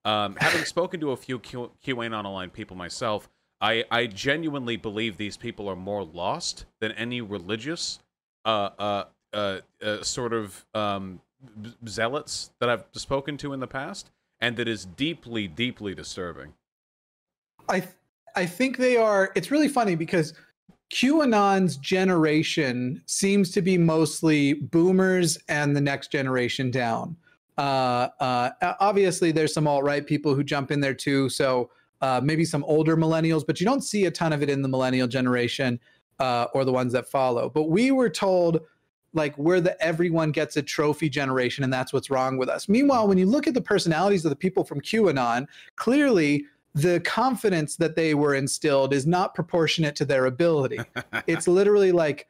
[0.07, 3.27] Um, having spoken to a few Q- QAnon online people myself,
[3.59, 7.99] I, I genuinely believe these people are more lost than any religious
[8.45, 11.19] uh, uh, uh, uh, sort of um,
[11.85, 16.53] zealots that I've spoken to in the past, and that is deeply, deeply disturbing.
[17.67, 17.91] I th-
[18.33, 19.33] I think they are.
[19.35, 20.33] It's really funny because
[20.93, 27.17] QAnon's generation seems to be mostly boomers and the next generation down.
[27.57, 31.29] Uh, uh, obviously, there's some alt right people who jump in there too.
[31.29, 34.61] So uh, maybe some older millennials, but you don't see a ton of it in
[34.61, 35.79] the millennial generation
[36.19, 37.49] uh, or the ones that follow.
[37.49, 38.61] But we were told
[39.13, 42.69] like we're the everyone gets a trophy generation, and that's what's wrong with us.
[42.69, 47.75] Meanwhile, when you look at the personalities of the people from QAnon, clearly the confidence
[47.77, 50.79] that they were instilled is not proportionate to their ability.
[51.27, 52.27] it's literally like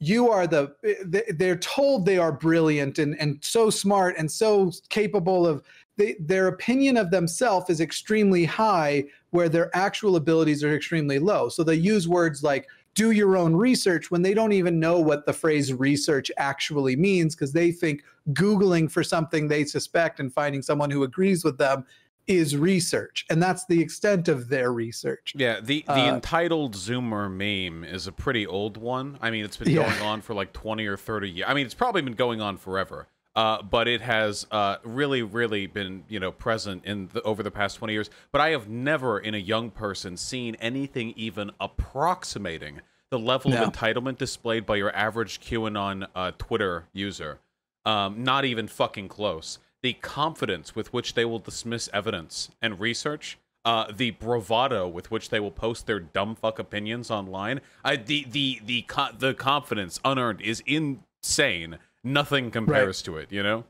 [0.00, 4.70] you are the they- they're told they are brilliant and and so smart and so
[4.90, 5.62] capable of
[5.96, 11.48] they, their opinion of themselves is extremely high where their actual abilities are extremely low.
[11.48, 15.26] So they use words like do your own research when they don't even know what
[15.26, 20.62] the phrase research actually means because they think googling for something they suspect and finding
[20.62, 21.84] someone who agrees with them
[22.28, 27.28] is research and that's the extent of their research Yeah, the the Uh, entitled Zoomer
[27.30, 29.18] meme is a pretty old one.
[29.20, 29.82] I mean, it's been Yeah.
[29.88, 31.46] going on for like 20 or 30 years.
[31.48, 33.06] I mean, it's probably been going on forever.
[33.36, 37.52] Uh, but it has uh, really, really been, you know, present in the, over the
[37.52, 38.10] past 20 years.
[38.32, 43.62] But I have never, in a young person, seen anything even approximating the level No.
[43.62, 47.38] of entitlement displayed by your average QAnon uh, Twitter user.
[47.86, 49.58] Um, not even fucking close.
[49.82, 55.30] The confidence with which they will dismiss evidence and research, uh, the bravado with which
[55.30, 60.00] they will post their dumb fuck opinions online, I, the the the co- the confidence
[60.04, 61.78] unearned is insane.
[62.02, 63.30] Nothing compares to it.
[63.30, 63.64] You know.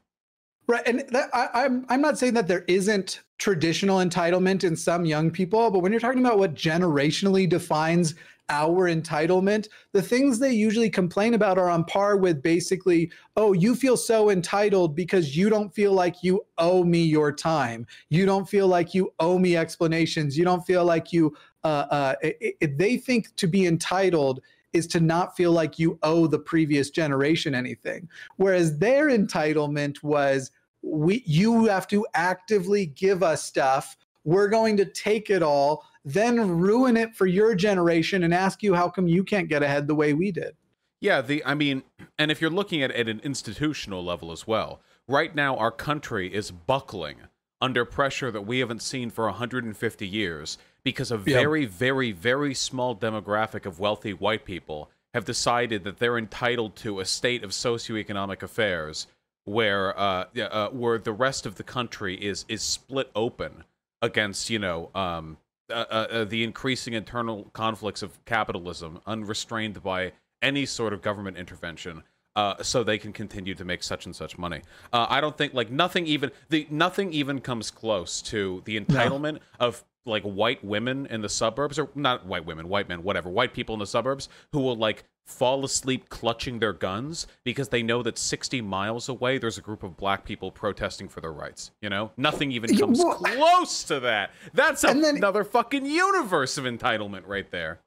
[0.68, 5.06] Right, and that, I, I'm I'm not saying that there isn't traditional entitlement in some
[5.06, 8.14] young people, but when you're talking about what generationally defines
[8.50, 13.74] our entitlement, the things they usually complain about are on par with basically, oh, you
[13.74, 18.48] feel so entitled because you don't feel like you owe me your time, you don't
[18.48, 21.34] feel like you owe me explanations, you don't feel like you.
[21.64, 24.40] Uh, uh, i i they think to be entitled
[24.74, 30.50] is to not feel like you owe the previous generation anything, whereas their entitlement was
[30.88, 33.96] we you have to actively give us stuff.
[34.24, 38.74] We're going to take it all then ruin it for your generation and ask you
[38.74, 40.56] how come you can't get ahead the way we did.
[41.00, 41.82] Yeah, the I mean,
[42.18, 45.70] and if you're looking at it at an institutional level as well, right now our
[45.70, 47.18] country is buckling
[47.60, 52.96] under pressure that we haven't seen for 150 years because a very, very, very small
[52.96, 58.42] demographic of wealthy white people have decided that they're entitled to a state of socioeconomic
[58.42, 59.08] affairs
[59.48, 63.64] where uh, uh where the rest of the country is is split open
[64.02, 65.36] against you know um
[65.70, 71.36] uh, uh, uh, the increasing internal conflicts of capitalism unrestrained by any sort of government
[71.36, 72.02] intervention
[72.36, 74.62] uh, so they can continue to make such and such money.
[74.92, 79.40] Uh, I don't think like nothing even the nothing even comes close to the entitlement
[79.60, 83.52] of like white women in the suburbs or not white women, white men, whatever, white
[83.54, 88.02] people in the suburbs who will like fall asleep clutching their guns because they know
[88.02, 91.70] that 60 miles away there's a group of black people protesting for their rights.
[91.82, 94.30] You know, nothing even comes well- close to that.
[94.54, 97.80] That's a- then- another fucking universe of entitlement right there.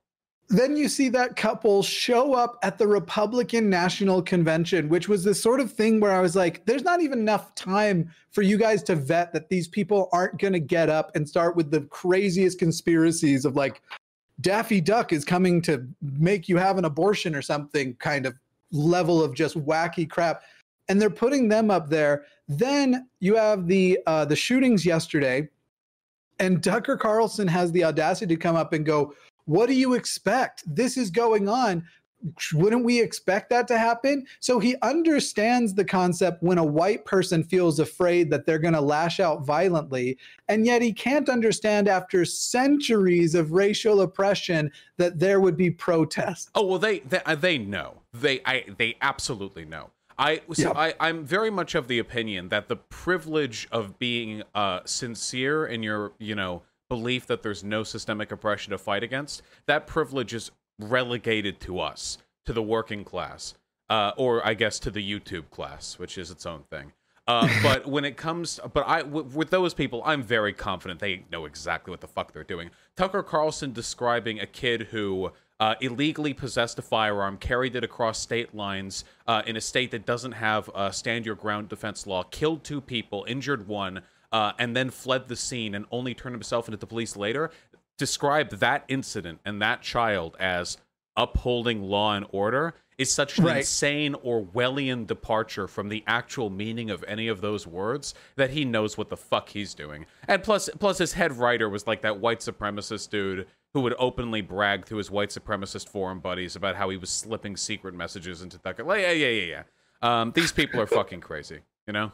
[0.51, 5.33] Then you see that couple show up at the Republican National Convention, which was the
[5.33, 8.83] sort of thing where I was like, there's not even enough time for you guys
[8.83, 12.59] to vet that these people aren't going to get up and start with the craziest
[12.59, 13.81] conspiracies of like,
[14.41, 18.35] Daffy Duck is coming to make you have an abortion or something kind of
[18.71, 20.41] level of just wacky crap.
[20.89, 22.25] And they're putting them up there.
[22.47, 25.47] Then you have the uh, the shootings yesterday,
[26.39, 29.13] and Tucker Carlson has the audacity to come up and go,
[29.45, 30.63] what do you expect?
[30.65, 31.85] This is going on.
[32.53, 34.27] Wouldn't we expect that to happen?
[34.41, 38.81] So he understands the concept when a white person feels afraid that they're going to
[38.81, 40.19] lash out violently.
[40.47, 46.51] And yet he can't understand after centuries of racial oppression that there would be protests.
[46.53, 48.01] Oh well, they they, uh, they know.
[48.13, 49.89] They I they absolutely know.
[50.19, 50.73] I so Yeah.
[50.75, 55.81] I I'm very much of the opinion that the privilege of being uh sincere in
[55.81, 60.51] your you know belief that there's no systemic oppression to fight against, that privilege is
[60.77, 63.53] relegated to us, to the working class,
[63.89, 66.91] uh, or I guess to the YouTube class, which is its own thing.
[67.29, 71.23] Uh, but when it comes, but I w- with those people, I'm very confident they
[71.31, 72.71] know exactly what the fuck they're doing.
[72.97, 78.53] Tucker Carlson describing a kid who uh, illegally possessed a firearm, carried it across state
[78.53, 82.65] lines uh, in a state that doesn't have a stand your ground defense law, killed
[82.65, 86.77] two people, injured one, uh, and then fled the scene and only turned himself into
[86.77, 87.51] the police later.
[87.97, 90.77] Described that incident and that child as
[91.15, 93.57] upholding law and order is such an Right.
[93.57, 98.97] insane Orwellian departure from the actual meaning of any of those words that he knows
[98.97, 100.05] what the fuck he's doing.
[100.27, 104.41] And plus, plus his head writer was like that white supremacist dude who would openly
[104.41, 108.57] brag to his white supremacist forum buddies about how he was slipping secret messages into
[108.59, 108.83] Tucker.
[108.83, 109.63] Like, yeah, yeah, yeah, yeah.
[110.21, 112.11] Um, these people are fucking crazy, you know.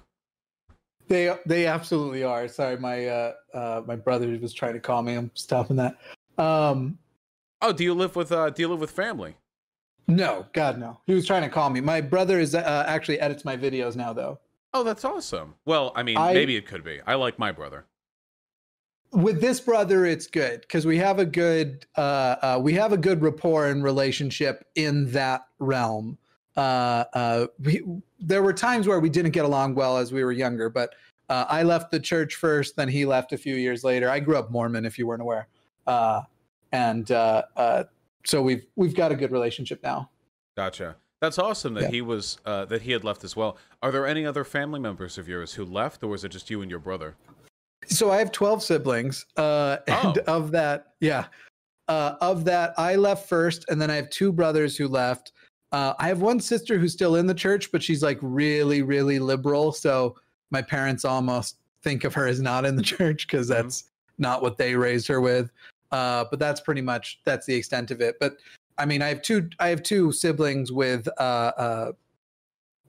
[1.08, 2.48] They they absolutely are.
[2.48, 5.13] Sorry, my uh, uh my brother was trying to call me.
[5.13, 5.98] I'm stopping that.
[6.38, 7.00] Um,
[7.62, 9.36] Oh, do you live with uh, do you live with family?
[10.08, 11.00] no, God no.
[11.06, 11.82] He was trying to call me.
[11.82, 14.39] My brother is uh, actually edits my videos now, though.
[14.74, 15.56] Oh, that's awesome.
[15.65, 17.00] Well, I mean, I- maybe it could be.
[17.08, 17.86] I like my brother.
[19.12, 22.98] with this brother it's good because we have a good uh, uh we have a
[22.98, 26.17] good rapport and relationship in that realm
[26.58, 27.84] uh uh we,
[28.20, 30.96] there were times where we didn't get along well as we were younger but
[31.30, 34.36] uh, i left the church first then he left a few years later i grew
[34.38, 35.48] up mormon if you weren't aware
[35.86, 36.22] uh
[36.72, 37.84] and uh uh
[38.26, 40.10] so we've we've got a good relationship now
[40.58, 40.96] Gotcha.
[41.22, 41.89] That's awesome that Yeah.
[41.91, 43.58] he was uh, that he had left as well.
[43.84, 46.62] Are there any other family members of yours who left, or was it just you
[46.63, 47.15] and your brother?
[47.86, 50.36] so i have 12 siblings uh and Oh.
[50.38, 51.26] of that yeah
[51.88, 55.32] uh of that i left first and then i have two brothers who left
[55.71, 59.19] uh i have one sister who's still in the church but she's like really really
[59.19, 60.15] liberal so
[60.51, 63.56] my parents almost think of her as not in the church because Mhm.
[63.56, 63.84] that's
[64.17, 65.51] not what they raised her with.
[65.91, 68.15] Uh but that's pretty much that's the extent of it.
[68.19, 68.38] But
[68.77, 71.91] i mean i have two i have two siblings with uh uh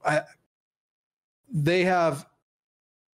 [0.05, 0.21] I,
[1.51, 2.25] they have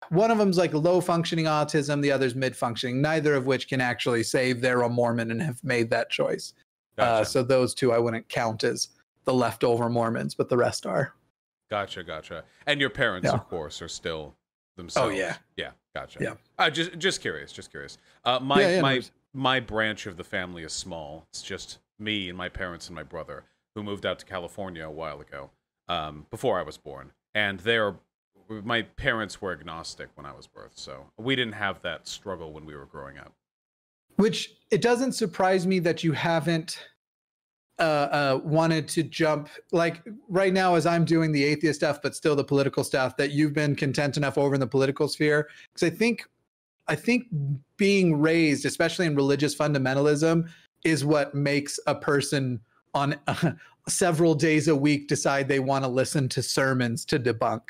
[0.09, 3.81] one of them's like low functioning autism the other's mid functioning neither of which can
[3.81, 6.53] actually say they're a mormon and have made that choice.
[6.97, 8.89] Uh, so those two i wouldn't count as
[9.25, 11.13] the leftover mormons but the rest are
[11.69, 12.43] gotcha, gotcha.
[12.67, 13.33] And your parents, Yeah.
[13.33, 14.35] of course, are still
[14.77, 15.11] themselves.
[15.13, 15.37] Oh yeah.
[15.57, 15.71] yeah.
[15.95, 16.19] Gotcha.
[16.21, 16.33] Yeah.
[16.59, 17.97] Uh, just just curious, just curious.
[18.23, 19.11] Uh, my Yeah, yeah, my worries.
[19.33, 21.25] my branch of the family is small.
[21.31, 24.91] It's just me and my parents and my brother who moved out to California a
[24.91, 25.49] while ago,
[25.89, 27.95] um, before I was born, and they're
[28.47, 32.65] my parents were agnostic when I was birthed, so we didn't have that struggle when
[32.65, 33.33] we were growing up.
[34.17, 36.77] which it doesn't surprise me that you haven't
[37.79, 42.15] uh, uh, wanted to jump like right now as i'm doing the atheist stuff but
[42.15, 45.49] still the political stuff that you've been content enough over in the political sphere.
[45.73, 46.23] Because i think
[46.87, 47.25] i think
[47.77, 50.47] being raised especially in religious fundamentalism
[50.85, 52.61] is what makes a person
[52.93, 53.15] on
[53.89, 57.61] several days a week decide they want to listen to sermons to debunk.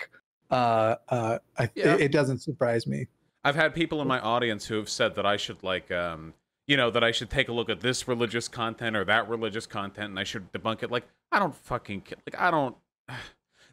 [0.52, 1.96] Uh, uh, I, Yeah.
[1.96, 3.08] it, it doesn't surprise me.
[3.44, 6.34] I've had people in my audience who have said that I should like um
[6.67, 9.65] you know that I should take a look at this religious content or that religious
[9.65, 10.91] content and I should debunk it.
[10.91, 12.75] Like I don't fucking like I don't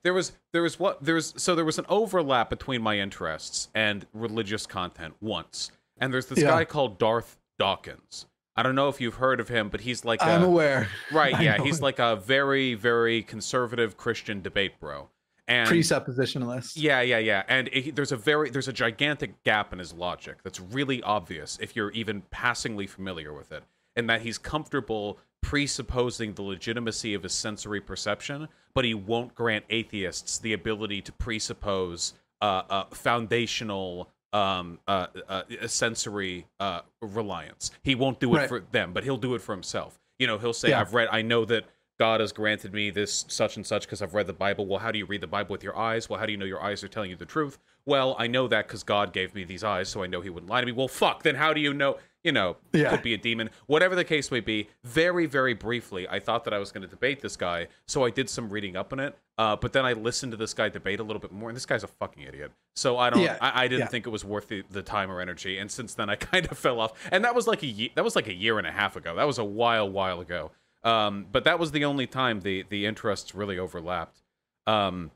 [0.03, 3.69] there was there was what there was so there was an overlap between my interests
[3.75, 5.71] and religious content once.
[5.99, 6.49] And there's this Yeah.
[6.49, 8.27] guy called Darth Dawkins.
[8.57, 10.89] I don't know if you've heard of him but he's like i'm a, aware.
[11.11, 15.09] Right yeah he's like a very very conservative Christian debate bro
[15.49, 17.43] and presuppositionalist yeah, yeah, yeah.
[17.49, 21.59] And it, there's a very there's a gigantic gap in his logic that's really obvious
[21.61, 23.65] if you're even passingly familiar with it.
[23.97, 29.65] In that he's comfortable presupposing the legitimacy of his sensory perception, but he won't grant
[29.69, 37.71] atheists the ability to presuppose uh, uh, foundational um, uh, uh, sensory uh, reliance.
[37.83, 38.49] He won't do it Right.
[38.49, 39.99] for them, but he'll do it for himself.
[40.19, 40.81] You know, he'll say, Yeah.
[40.81, 41.09] "I've read.
[41.13, 41.65] I know that."
[42.03, 44.67] God has granted me this such and such because I've read the Bible.
[44.67, 46.09] Well, how do you read the Bible with your eyes?
[46.11, 47.59] Well, how do you know your eyes are telling you the truth?
[47.87, 50.51] Well, I know that because God gave me these eyes, so I know He wouldn't
[50.51, 50.73] lie to me.
[50.73, 51.99] Well, fuck, then how do you know?
[52.25, 52.91] You know, Yeah.
[52.91, 53.51] could be a demon.
[53.67, 56.89] Whatever the case may be, very, very briefly, I thought that I was going to
[56.89, 59.17] debate this guy, so I did some reading up on it.
[59.39, 61.67] Uh, but then I listened to this guy debate a little bit more, and this
[61.67, 62.51] guy's a fucking idiot.
[62.77, 63.87] So I don't, Yeah, I, I didn't yeah.
[63.87, 65.59] think it was worth the, the time or energy.
[65.59, 66.93] And since then, I kind of fell off.
[67.13, 69.15] And that was like a ye- that was like a year and a half ago.
[69.17, 70.51] That was a while, while ago.
[70.85, 74.23] Um, but that was the only time the the interests really overlapped.
[74.67, 75.11] Um,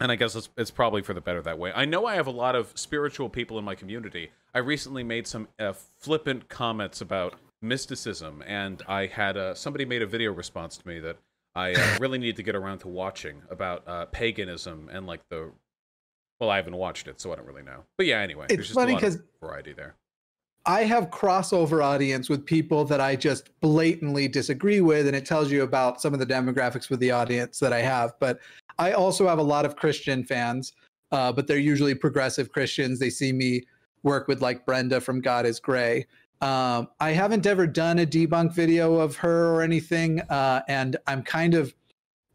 [0.00, 1.72] and I guess it's, it's probably for the better that way.
[1.74, 4.30] I know I have a lot of spiritual people in my community.
[4.52, 10.02] I recently made some uh, flippant comments about mysticism, and I had uh, somebody made
[10.02, 11.16] a video response to me that
[11.54, 15.50] I uh, really need to get around to watching about uh, paganism and like the.
[16.40, 17.84] Well, I haven't watched it, so I don't really know.
[17.96, 19.94] But yeah, anyway, It's there's just funny a lot of variety there.
[20.66, 25.50] I have crossover audience with people that I just blatantly disagree with, and it tells
[25.50, 28.14] you about some of the demographics with the audience that I have.
[28.18, 28.38] But
[28.78, 30.72] I also have a lot of Christian fans,
[31.12, 32.98] uh, but they're usually progressive Christians.
[32.98, 33.62] They see me
[34.04, 36.06] work with like Brenda from God is Grey.
[36.40, 41.22] Um, I haven't ever done a debunk video of her or anything, uh, and I'm
[41.22, 41.74] kind of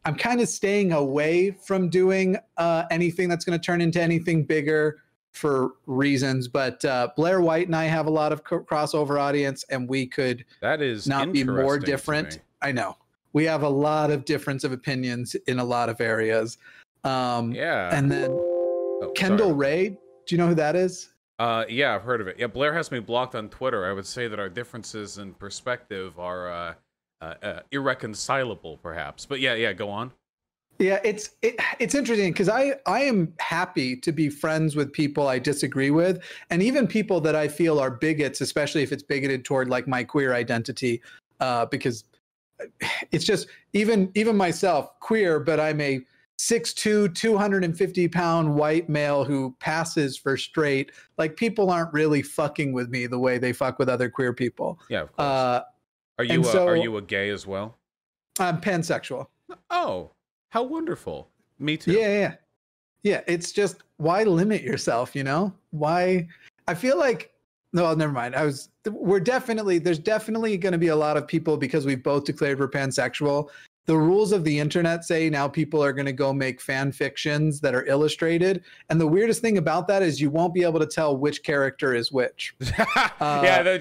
[0.04, 4.44] I'm kind of staying away from doing uh, anything that's going to turn into anything
[4.44, 5.02] bigger
[5.32, 6.48] for reasons.
[6.48, 10.06] But uh, Blair White and I have a lot of co- crossover audience, and we
[10.06, 12.40] could that is not be more different.
[12.62, 12.96] I know
[13.32, 16.58] we have a lot of difference of opinions in a lot of areas.
[17.04, 17.96] Um, Yeah.
[17.96, 18.38] and then
[19.02, 19.58] Oh, Kendall sorry.
[19.58, 21.08] Ray, do you know who that is?
[21.38, 22.38] Uh, yeah, I've heard of it.
[22.38, 23.86] Yeah, Blair has me blocked on Twitter.
[23.86, 26.74] I would say that our differences in perspective are uh,
[27.22, 29.24] uh, uh, irreconcilable, perhaps.
[29.24, 30.12] But yeah, yeah, go on.
[30.80, 35.28] Yeah, it's it, it's interesting because I I am happy to be friends with people
[35.28, 39.44] I disagree with, and even people that I feel are bigots, especially if it's bigoted
[39.44, 41.02] toward like my queer identity,
[41.40, 42.04] uh, because
[43.12, 46.00] it's just even even myself queer, but I'm a
[46.38, 50.92] 6'2", 250 pound white male who passes for straight.
[51.18, 54.78] Like people aren't really fucking with me the way they fuck with other queer people.
[54.88, 55.26] Yeah, of course.
[55.26, 55.62] Uh,
[56.18, 57.76] are you uh, so- are you a gay as well?
[58.38, 59.26] I'm pansexual.
[59.68, 60.12] Oh,
[60.50, 61.28] how wonderful!
[61.58, 61.92] Me too.
[61.92, 62.34] Yeah, yeah,
[63.02, 63.20] yeah.
[63.26, 65.16] It's just why limit yourself?
[65.16, 66.28] You know why?
[66.68, 67.32] I feel like
[67.72, 68.34] no, never mind.
[68.34, 68.68] I was.
[68.86, 72.58] We're definitely there's definitely going to be a lot of people because we've both declared
[72.58, 73.48] we're pansexual.
[73.86, 77.60] The rules of the internet say now people are going to go make fan fictions
[77.60, 80.86] that are illustrated, and the weirdest thing about that is you won't be able to
[80.86, 82.54] tell which character is which.
[82.60, 83.78] yeah, the,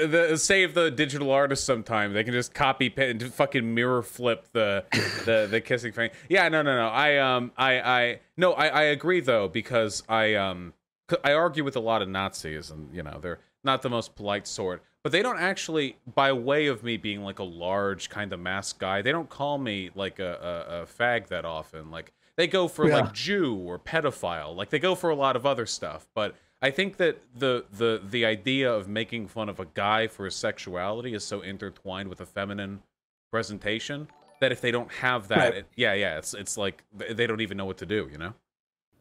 [0.00, 2.12] the, the save the digital artist sometime.
[2.12, 4.84] They can just copy and fucking mirror flip the
[5.24, 6.10] the the kissing thing.
[6.28, 6.88] Yeah, no, no, no.
[6.88, 10.72] I um I I no, I I agree though because I um
[11.24, 14.46] I argue with a lot of Nazis and you know they're not the most polite
[14.46, 18.40] sort, but they don't actually by way of me being like a large kind of
[18.40, 21.90] masc guy, they don't call me like a a, a fag that often.
[21.90, 22.96] Like they go for Yeah.
[22.96, 24.54] like Jew or pedophile.
[24.56, 28.00] Like they go for a lot of other stuff, but I think that the the
[28.08, 32.20] the idea of making fun of a guy for his sexuality is so intertwined with
[32.20, 32.82] a feminine
[33.30, 34.08] presentation
[34.40, 35.54] that if they don't have that, Right.
[35.58, 38.34] it, yeah, yeah, it's it's like they don't even know what to do, you know?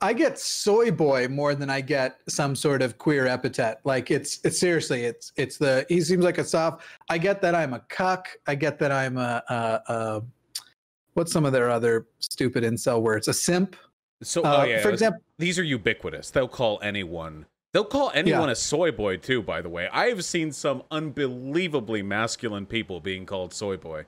[0.03, 3.81] I get soy boy more than I get some sort of queer epithet.
[3.83, 6.83] Like it's it's seriously it's it's the he seems like a soft.
[7.09, 8.27] I get that I'm a cuck.
[8.47, 10.23] I get that I'm a, a, a
[11.13, 13.27] what's some of their other stupid incel words?
[13.27, 13.75] A simp.
[14.23, 16.29] So, Uh, oh yeah, for example, these are ubiquitous.
[16.31, 17.45] They'll call anyone.
[17.73, 18.51] They'll call anyone Yeah.
[18.51, 19.41] a soy boy too.
[19.41, 24.05] By the way, I have seen some unbelievably masculine people being called soy boy.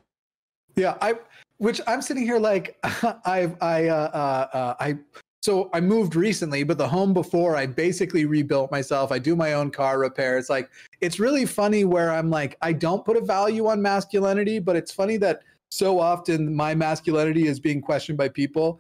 [0.76, 1.16] yeah, I
[1.58, 2.78] which I'm sitting here like
[3.26, 4.98] I've I uh, uh, uh, I
[5.44, 9.12] so I moved recently, but the home before I basically rebuilt myself.
[9.12, 10.50] I do my own car repairs.
[10.50, 10.70] Like
[11.02, 14.94] it's really funny where I'm like I don't put a value on masculinity, but it's
[14.94, 18.80] funny that so often my masculinity is being questioned by people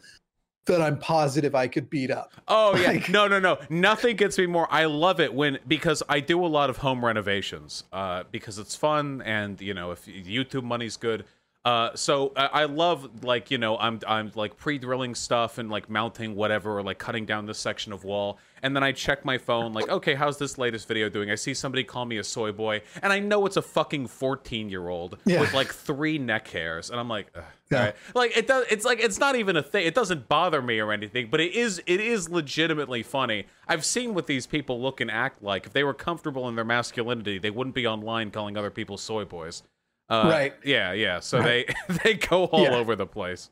[0.65, 2.31] that I'm positive I could beat up.
[2.47, 3.57] Oh yeah, Like- no, no, no.
[3.69, 4.69] Nothing gets me more.
[4.71, 8.77] I love it when because I do a lot of home renovations uh, because it's
[8.77, 11.25] fun and you know if YouTube money's good.
[11.65, 15.89] Uh, so I, I love like you know I'm I'm like pre-drilling stuff and like
[15.89, 19.37] mounting whatever or like cutting down this section of wall and then I check my
[19.37, 21.31] phone like okay how's this latest video doing?
[21.31, 24.67] I see somebody call me a soy boy and I know it's a fucking 14
[24.69, 25.39] year old Yeah.
[25.39, 27.27] with like three neck hairs and I'm like
[27.71, 27.81] Yeah.
[27.85, 27.95] right.
[28.13, 30.91] like it does it's like it's not even a thing it doesn't bother me or
[30.91, 35.09] anything but it is it is legitimately funny i've seen what these people look and
[35.09, 38.69] act like if they were comfortable in their masculinity they wouldn't be online calling other
[38.69, 39.63] people soy boys
[40.09, 40.53] uh, Right.
[40.63, 41.65] yeah yeah so they
[42.03, 42.75] they go all Yeah.
[42.75, 43.49] over the place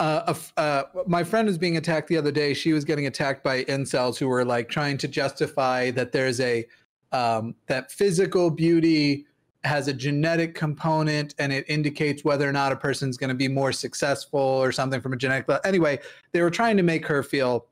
[0.00, 2.52] uh, a f- uh, my friend was being attacked the other day.
[2.52, 6.66] She was getting attacked by incels who were like trying to justify that there's a
[7.12, 9.24] um, that physical beauty
[9.62, 13.46] has a genetic component and it indicates whether or not a person's going to be
[13.46, 15.46] more successful or something from a genetic.
[15.46, 16.00] le- Anyway,
[16.32, 17.66] they were trying to make her feel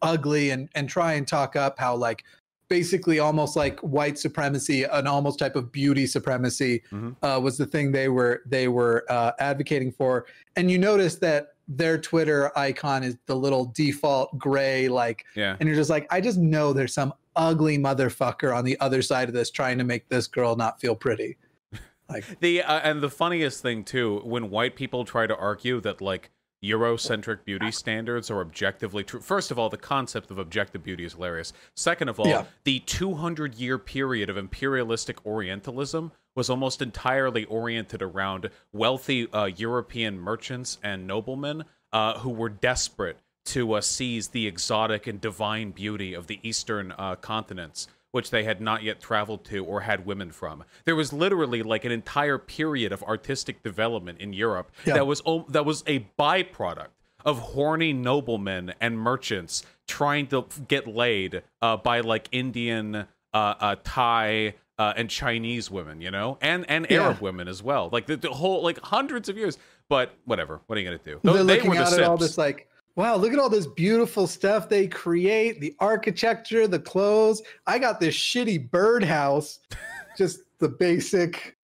[0.00, 2.24] ugly and and try and talk up how like
[2.68, 7.16] basically almost like white supremacy, an almost type of beauty supremacy, Mhm.
[7.22, 10.26] uh, was the thing they were they were uh, advocating for.
[10.56, 15.68] And you notice that their Twitter icon is the little default gray, like, yeah and
[15.68, 19.34] you're just like, I just know there's some ugly motherfucker on the other side of
[19.34, 21.36] this trying to make this girl not feel pretty.
[22.10, 26.02] Like, the uh, and the funniest thing too when white people try to argue that
[26.02, 26.30] like
[26.64, 29.20] Eurocentric beauty standards are objectively true.
[29.20, 31.52] First of all, the concept of objective beauty is hilarious.
[31.76, 32.44] Second of all, Yeah.
[32.64, 40.18] the 200 year period of imperialistic Orientalism was almost entirely oriented around wealthy uh, European
[40.18, 46.14] merchants and noblemen uh, who were desperate to uh, seize the exotic and divine beauty
[46.14, 50.30] of the eastern uh, continents which they had not yet traveled to or had women
[50.30, 50.62] from.
[50.84, 54.94] There was literally like an entire period of artistic development in Europe Yeah.
[54.94, 56.90] that was that was a byproduct
[57.24, 63.04] of horny noblemen and merchants trying to get laid uh, by like Indian, uh,
[63.34, 67.02] uh, Thai, uh, and Chinese women, you know, and and Yeah.
[67.06, 67.88] Arab women as well.
[67.90, 69.58] Like the, the whole like hundreds of years.
[69.88, 70.60] But whatever.
[70.66, 71.18] What are you gonna do?
[71.24, 73.66] They're they looking were the out at all this like, wow, look at all this
[73.66, 77.42] beautiful stuff they create, the architecture, the clothes.
[77.66, 79.60] I got this shitty birdhouse,
[80.16, 81.56] just the basic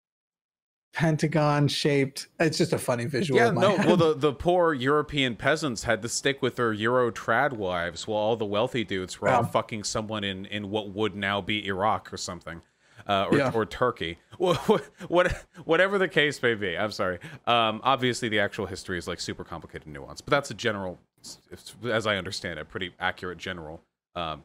[0.93, 2.29] pentagon shaped.
[2.41, 3.39] It's just a funny visual.
[3.39, 3.77] Yeah, no.
[3.77, 3.87] head.
[3.87, 8.19] Well, the, the poor European peasants had to stick with their Euro trad wives, while
[8.21, 12.13] all the wealthy dudes were all fucking someone in, in what would now be Iraq
[12.13, 12.61] or something,
[13.07, 13.53] uh, or, Yeah.
[13.55, 14.19] or Turkey.
[14.41, 14.57] What,
[15.09, 16.75] what whatever the case may be.
[16.75, 17.19] I'm sorry.
[17.47, 20.99] Um, obviously, the actual history is like super complicated and nuanced, but that's a general,
[21.85, 23.83] as I understand it, pretty accurate general
[24.15, 24.45] um,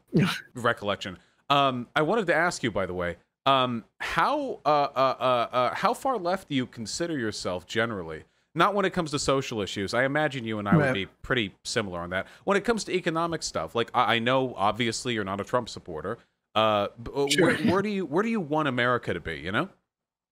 [0.54, 1.18] recollection.
[1.48, 3.16] Um, I wanted to ask you, by the way,
[3.46, 8.24] um, how uh, uh, uh, uh, how far left do you consider yourself generally?
[8.54, 9.92] Not when it comes to social issues.
[9.92, 12.26] I imagine you and I would be pretty similar on that.
[12.44, 15.68] When it comes to economic stuff, like I, I know, obviously, you're not a Trump
[15.68, 16.18] supporter.
[16.54, 16.88] Uh,
[17.28, 17.28] Sure.
[17.38, 19.36] where, where do you where do you want America to be?
[19.36, 19.68] You know?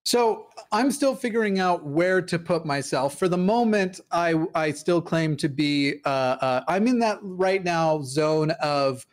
[0.05, 3.19] So I'm still figuring out where to put myself.
[3.19, 6.01] For the moment, I I still claim to be.
[6.05, 9.07] Uh, uh, I'm in that right now zone of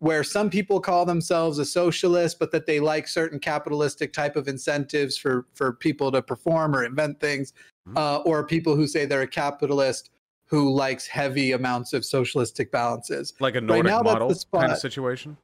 [0.00, 4.48] where some people call themselves a socialist, but that they like certain capitalistic type of
[4.48, 7.52] incentives for for people to perform or invent things,
[7.88, 7.96] Mhm.
[7.96, 10.10] uh, or people who say they're a capitalist
[10.46, 13.32] who likes heavy amounts of socialistic balances.
[13.38, 15.36] Like a Nordic now, model kind of situation?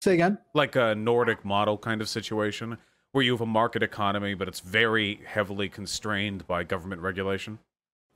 [0.00, 0.38] Say again.
[0.54, 2.78] Like a Nordic model kind of situation
[3.12, 7.58] where you have a market economy, but it's very heavily constrained by government regulation?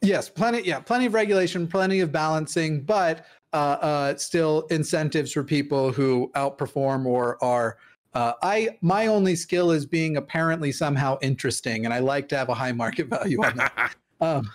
[0.02, 0.62] Yes, plenty.
[0.62, 6.30] Yeah, plenty of regulation, plenty of balancing, but uh, uh, still incentives for people who
[6.34, 7.78] outperform or are.
[8.14, 12.48] Uh, I my only skill is being apparently somehow interesting, and I like to have
[12.48, 13.94] a high market value on that.
[14.20, 14.48] Um,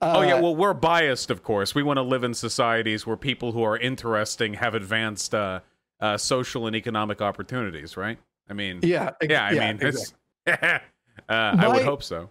[0.00, 0.36] oh, yeah.
[0.36, 1.74] uh, Well, we're biased, of course.
[1.74, 5.60] We want to live in societies where people who are interesting have advanced uh,
[6.00, 8.18] uh, social and economic opportunities, right?
[8.48, 10.16] I mean, yeah, ex- yeah, I mean, exactly.
[10.46, 10.80] uh,
[11.28, 12.30] I would hope so.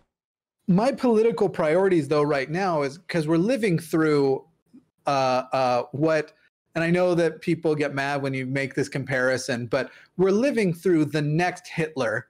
[0.68, 4.44] my political priorities though right now is because we're living through
[5.06, 6.34] uh, uh, what
[6.74, 10.74] and i know that people get mad when you make this comparison but we're living
[10.74, 12.28] through the next hitler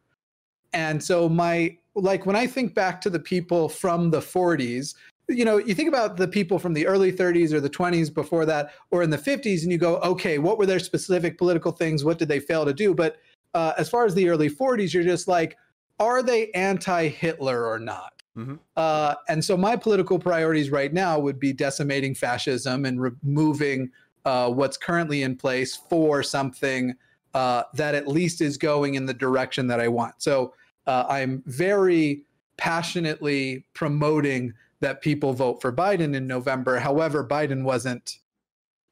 [0.73, 4.95] and so my like when i think back to the people from the 40s
[5.29, 8.45] you know you think about the people from the early 30s or the 20s before
[8.45, 12.03] that or in the 50s and you go okay what were their specific political things
[12.03, 13.17] what did they fail to do but
[13.55, 15.57] uh, as far as the early 40s you're just like
[15.99, 18.59] are they anti-hitler or not Mhm.
[18.75, 23.89] uh, and so my political priorities right now would be decimating fascism and removing
[24.25, 26.93] uh, what's currently in place for something
[27.33, 30.15] uh, that at least is going in the direction that I want.
[30.21, 30.53] So
[30.87, 32.23] uh, I'm very
[32.57, 36.79] passionately promoting that people vote for Biden in November.
[36.79, 38.19] However, Biden wasn't.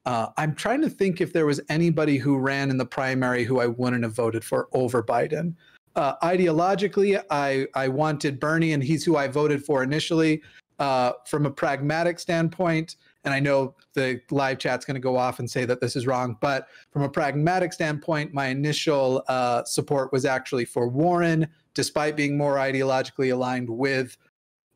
[0.06, 3.60] Uh, I'm trying to think if there was anybody who ran in the primary who
[3.60, 5.54] I wouldn't have voted for over Biden
[5.96, 10.42] uh, ideologically, I I wanted Bernie, and he's who I voted for initially.
[10.80, 15.38] Uh, from a pragmatic standpoint, and I know the live chat's going to go off
[15.38, 20.10] and say that this is wrong, but from a pragmatic standpoint, my initial uh, support
[20.10, 24.18] was actually for Warren, despite being more ideologically aligned with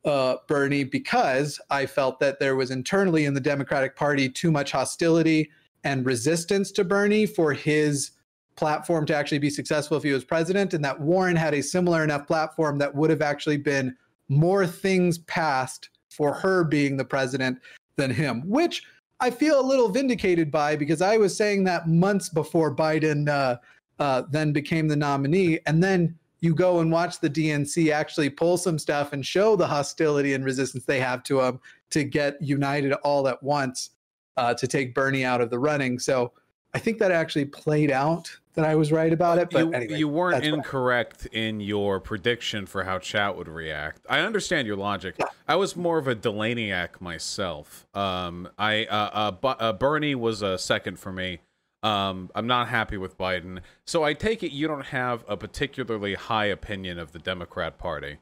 [0.09, 4.73] uh, Bernie, because I felt that there was internally in the Democratic Party too much
[4.73, 5.51] hostility
[5.85, 8.13] and resistance to Bernie for his
[8.57, 12.03] platform to actually be successful if he was president, and that Warren had a similar
[12.03, 13.95] enough platform that would have actually been
[14.29, 17.61] more things passed for her being the president
[17.97, 18.83] than him, which
[19.21, 23.57] I feel a little vindicated by because I was saying that months before Biden uh,
[23.99, 25.59] uh, then became the nominee.
[25.67, 29.67] And then you go and watch the DNC actually pull some stuff and show the
[29.67, 31.61] hostility and resistance they have to him
[31.91, 33.91] to get united all at once
[34.37, 35.99] uh, to take Bernie out of the running.
[35.99, 36.33] So
[36.75, 39.51] I think that actually played out that I was right about it.
[39.51, 44.05] But you, anyway, you weren't incorrect in your prediction for how chat would react.
[44.09, 45.17] I understand your logic.
[45.47, 47.87] I was more of a Delaniac myself.
[47.95, 51.41] Um, I uh, uh, uh, Bernie was a second for me.
[51.83, 56.15] Um, I'm not happy with Biden, so I take it you don't have a particularly
[56.15, 58.19] high opinion of the Democrat Party.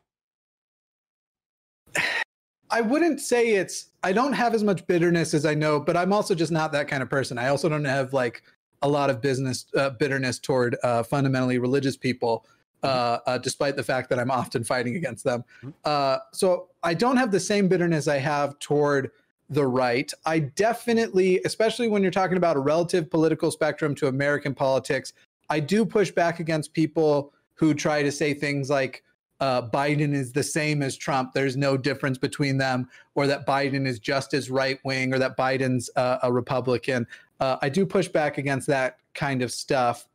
[2.71, 3.87] I wouldn't say it's.
[4.03, 6.89] I don't have as much bitterness as I know, but I'm also just not that
[6.89, 7.39] kind of person.
[7.39, 8.43] I also don't have like
[8.83, 12.45] a lot of business uh, bitterness toward uh, fundamentally religious people,
[12.83, 15.45] uh, uh, despite the fact that I'm often fighting against them.
[15.63, 15.73] Mhm.
[15.85, 19.13] Uh, so I don't have the same bitterness I have toward
[19.49, 20.13] the right.
[20.25, 25.13] I definitely, especially when you're talking about a relative political spectrum to American politics,
[25.49, 29.03] I do push back against people who try to say things like
[29.41, 31.33] uh, Biden is the same as Trump.
[31.33, 35.37] There's no difference between them, or that Biden is just as right wing, or that
[35.37, 37.07] Biden's uh, a Republican.
[37.39, 40.09] Uh, I do push back against that kind of stuff.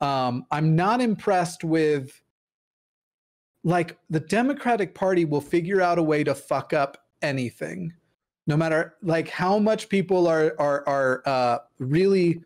[0.00, 2.20] Um, I'm not impressed with
[3.64, 7.92] like the Democratic Party will figure out a way to fuck up anything,
[8.48, 12.40] no matter like how much people are are are uh, really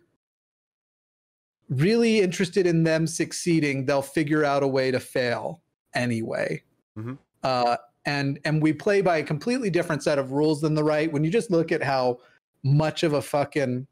[1.70, 3.86] really interested in them succeeding.
[3.86, 5.62] They'll figure out a way to fail
[5.94, 6.62] anyway.
[6.98, 7.16] Mhm.
[7.42, 11.10] Uh, and and we play by a completely different set of rules than the right.
[11.10, 12.18] When you just look at how
[12.64, 13.86] much of a fucking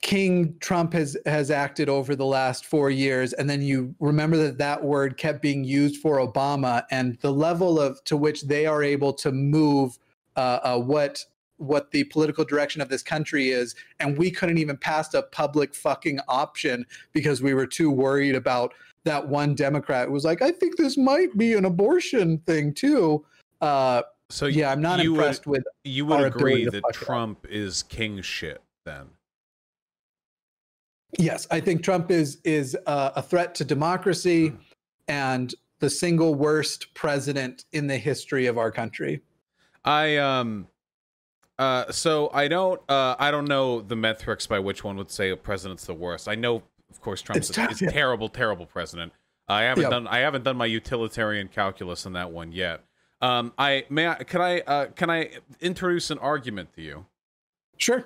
[0.00, 4.58] king Trump has has acted over the last four years, and then you remember that
[4.58, 8.82] that word kept being used for Obama, and the level of to which they are
[8.82, 9.98] able to move
[10.36, 11.24] uh, uh, what
[11.56, 15.74] what the political direction of this country is, and we couldn't even pass a public
[15.74, 18.72] fucking option because we were too worried about
[19.02, 23.24] that one Democrat who was like, I think this might be an abortion thing too.
[23.60, 25.64] Uh, So yeah, I'm not you would- impressed with.
[25.82, 26.82] You would agree that.
[26.92, 29.06] Trump is king shit then?
[31.16, 34.52] Yes, I think Trump is is uh, a threat to democracy
[35.06, 39.22] and the single worst president in the history of our country.
[39.84, 40.66] I um
[41.58, 45.30] uh so I don't uh I don't know the metrics by which one would say
[45.30, 46.28] a president's the worst.
[46.28, 47.90] I know of course Trump's It's a, tough, is a yeah.
[47.92, 49.12] terrible terrible president.
[49.48, 49.90] I haven't Yeah.
[49.90, 52.84] done I haven't done my utilitarian calculus on that one yet.
[53.22, 55.30] Um I may I can I uh can I
[55.60, 57.06] introduce an argument to you?
[57.78, 58.04] Sure.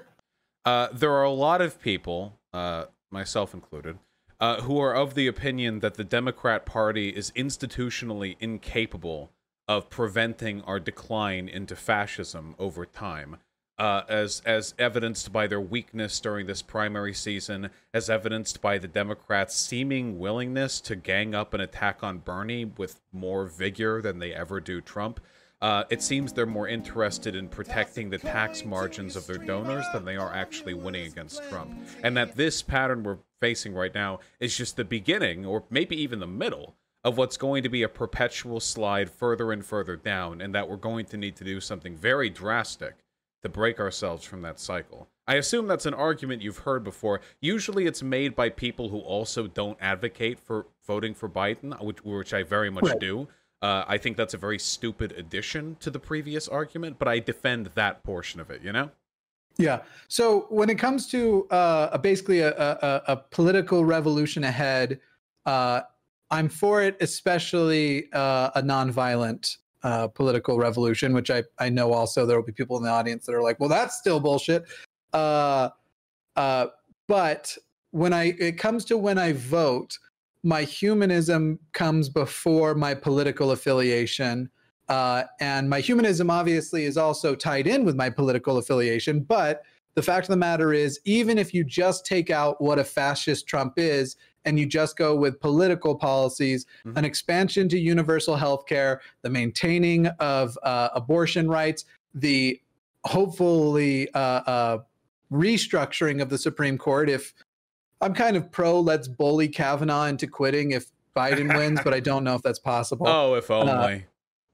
[0.65, 3.99] Uh, there are a lot of people, uh, myself included,
[4.41, 9.31] uh, who are of the opinion that the Democrat Party is institutionally incapable
[9.69, 13.39] of preventing our decline into fascism over time.
[13.79, 18.87] Uh, as as evidenced by their weakness during this primary season, as evidenced by the
[18.87, 24.35] Democrats' seeming willingness to gang up an attack on Bernie with more vigor than they
[24.35, 25.21] ever do Trump,
[25.63, 30.05] uh, it seems they're more interested in protecting the tax margins of their donors than
[30.05, 31.73] they are actually winning against Trump.
[32.03, 36.19] And that this pattern we're facing right now is just the beginning, or maybe even
[36.19, 40.55] the middle, of what's going to be a perpetual slide further and further down, and
[40.55, 42.95] that we're going to need to do something very drastic
[43.43, 45.09] to break ourselves from that cycle.
[45.27, 47.21] I assume that's an argument you've heard before.
[47.41, 52.35] Usually it's made by people who also don't advocate for voting for Biden, which, which
[52.35, 52.99] I very much Right.
[52.99, 53.29] do.
[53.63, 57.71] Uh, I think that's a very stupid addition to the previous argument, but I defend
[57.77, 58.91] that portion of it, you know?
[59.57, 59.83] Yeah.
[60.09, 64.99] So when it comes to uh, a, basically a, a, a- political revolution ahead,
[65.47, 65.83] uh,
[66.31, 72.27] I'm for it, especially uh, a nonviolent uh, political revolution, which I, I know also
[72.27, 74.65] there will be people in the audience that are like, well, that's still bullshit.
[75.13, 75.69] Uh,
[77.07, 77.57] but
[77.91, 79.99] when I it comes to when I vote,
[80.43, 84.51] my humanism comes before my political affiliation.
[84.89, 89.21] Uh, and my humanism obviously is also tied in with my political affiliation.
[89.21, 89.63] But
[89.95, 93.47] the fact of the matter is, even if you just take out what a fascist
[93.47, 96.97] Trump is and you just go with political policies, Mhm.
[96.97, 101.85] an expansion to universal health care, the maintaining of uh, abortion rights,
[102.15, 102.61] the
[103.05, 104.79] hopefully uh, uh,
[105.31, 107.09] restructuring of the Supreme Court.
[107.09, 107.33] If
[108.03, 112.25] I'm kind of pro, let's bully Kavanaugh into quitting if Biden wins, but I don't
[112.25, 113.07] know if that's possible.
[113.09, 114.05] Oh, if only.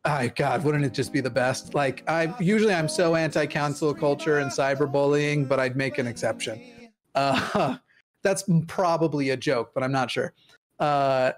[0.04, 1.74] Oh God, wouldn't it just be the best?
[1.74, 6.60] Like I usually I'm so anti-cancel culture and cyberbullying, but I'd make an exception.
[7.14, 7.76] Uh,
[8.22, 10.32] that's probably a joke, but I'm not sure.
[10.78, 11.32] Uh,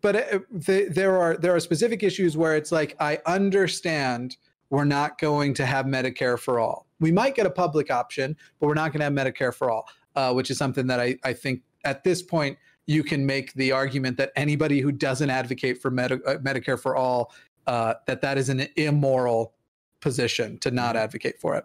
[0.00, 4.36] but uh, the, there are there are specific issues where it's like I understand
[4.70, 6.86] we're not going to have Medicare for all.
[6.98, 9.86] We might get a public option, but we're not going to have Medicare for all,
[10.16, 13.72] uh, which is something that I, I think at this point you can make the
[13.72, 17.32] argument that anybody who doesn't advocate for Medi- uh, Medicare for all
[17.66, 19.52] uh, that that is an immoral
[20.00, 21.64] position to not advocate for it.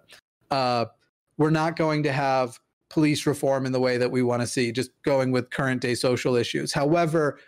[0.49, 0.85] Uh,
[1.37, 4.71] we're not going to have police reform in the way that we want to see,
[4.71, 6.73] just going with current day social issues.
[6.73, 7.39] However,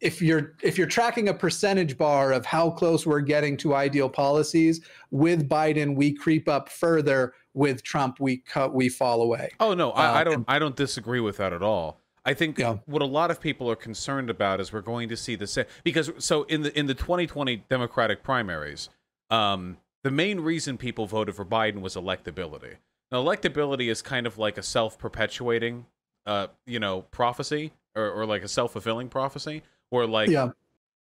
[0.00, 4.08] if you're if you're tracking a percentage bar of how close we're getting to ideal
[4.08, 4.80] policies
[5.10, 7.34] with Biden, we creep up further.
[7.54, 9.50] With Trump, we cut we fall away.
[9.58, 10.44] Oh no, I, I Uh, don't.
[10.48, 11.98] I don't disagree with that at all.
[12.24, 12.76] I think Yeah.
[12.86, 15.64] what a lot of people are concerned about is we're going to see the same
[15.82, 18.88] because so in the in the 2020 Democratic primaries,
[19.30, 22.76] um, the main reason people voted for Biden was electability.
[23.10, 25.86] Now, electability is kind of like a self-perpetuating,
[26.26, 30.50] uh, you know, prophecy or, or like a self-fulfilling prophecy, where like Yeah,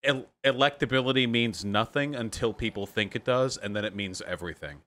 [0.03, 4.81] el- electability means nothing until people think it does, and then it means everything.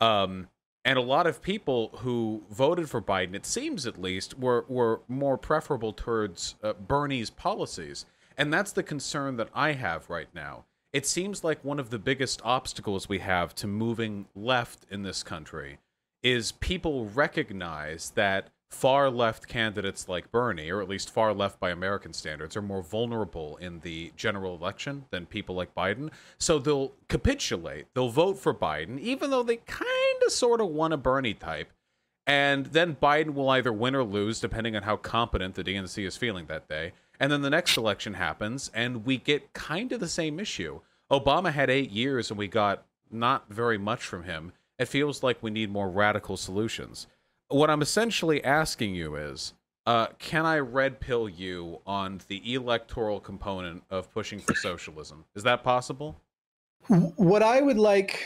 [0.00, 0.48] Um,
[0.84, 5.00] and a lot of people who voted for Biden, it seems at least, were were
[5.08, 8.06] more preferable towards uh, Bernie's policies,
[8.36, 10.64] and that's the concern that I have right now.
[10.92, 15.22] It seems like one of the biggest obstacles we have to moving left in this
[15.22, 15.78] country
[16.22, 21.70] is people recognize that far left candidates like Bernie, or at least far left by
[21.70, 26.10] American standards, are more vulnerable in the general election than people like Biden.
[26.38, 27.86] So they'll capitulate.
[27.94, 31.72] They'll vote for Biden, even though they kind of sort of want a Bernie type.
[32.26, 36.16] And then Biden will either win or lose, depending on how competent the DNC is
[36.16, 36.92] feeling that day.
[37.18, 40.80] And then the next election happens, and we get kind of the same issue.
[41.10, 44.52] Obama had eight years, and we got not very much from him.
[44.78, 47.08] It feels like we need more radical solutions
[47.50, 49.54] what I'm essentially asking you is,
[49.86, 55.24] uh, can I red pill you on the electoral component of pushing for socialism?
[55.34, 56.20] Is that possible?
[56.88, 58.24] What I would like,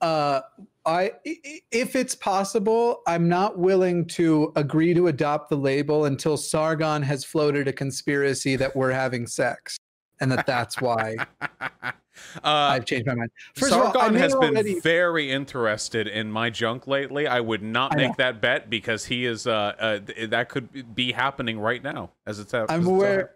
[0.00, 0.42] uh,
[0.84, 7.02] I if it's possible, I'm not willing to agree to adopt the label until Sargon
[7.02, 9.78] has floated a conspiracy that we're having sex,
[10.20, 11.16] and that that's why.
[12.36, 13.30] Uh, I've changed my mind.
[13.54, 14.80] First Sargon all, has been already...
[14.80, 17.26] very interested in my junk lately.
[17.26, 19.46] I would not make that bet because he is.
[19.46, 22.80] Uh, uh, that could be happening right now as it's happening.
[22.80, 23.32] I'm aware.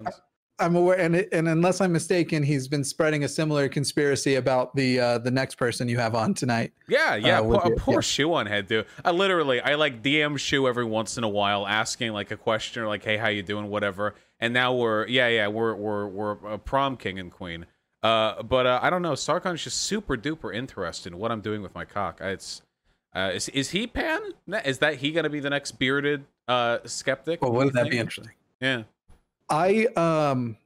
[0.59, 4.99] I'm aware, and and unless I'm mistaken, he's been spreading a similar conspiracy about the
[4.99, 6.73] uh, the next person you have on tonight.
[6.89, 8.01] Yeah, yeah, uh, poor, poor yeah.
[8.01, 8.87] shoe on head dude.
[9.05, 12.83] I literally, I like DM shoe every once in a while, asking like a question
[12.83, 14.15] or like, "Hey, how you doing?" Whatever.
[14.41, 17.67] And now we're, yeah, yeah, we're we're we're a prom king and queen.
[18.07, 19.17] Uh, but uh, I don't know.
[19.17, 22.21] Sargon's just super duper interested in what I'm doing with my cock.
[22.21, 22.63] It's
[23.17, 24.21] uh, is is he pan?
[24.65, 27.43] Is that he gonna be the next bearded uh, skeptic?
[27.43, 27.91] Well, wouldn't that think?
[27.91, 28.35] be interesting?
[28.61, 28.85] Yeah.
[29.51, 30.57] I um,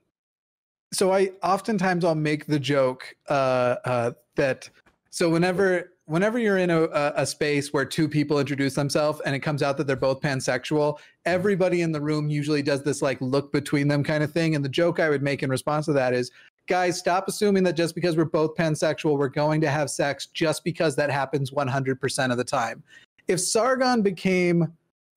[0.93, 4.69] so I oftentimes I'll make the joke uh, uh, that
[5.09, 9.39] so whenever whenever you're in a, a space where two people introduce themselves and it
[9.39, 13.53] comes out that they're both pansexual, everybody in the room usually does this like look
[13.53, 14.57] between them kind of thing.
[14.57, 16.33] And the joke I would make in response to that is,
[16.71, 20.63] guys, stop assuming that just because we're both pansexual, we're going to have sex just
[20.63, 22.81] because that happens 100% of the time.
[23.27, 24.73] If Sargon became,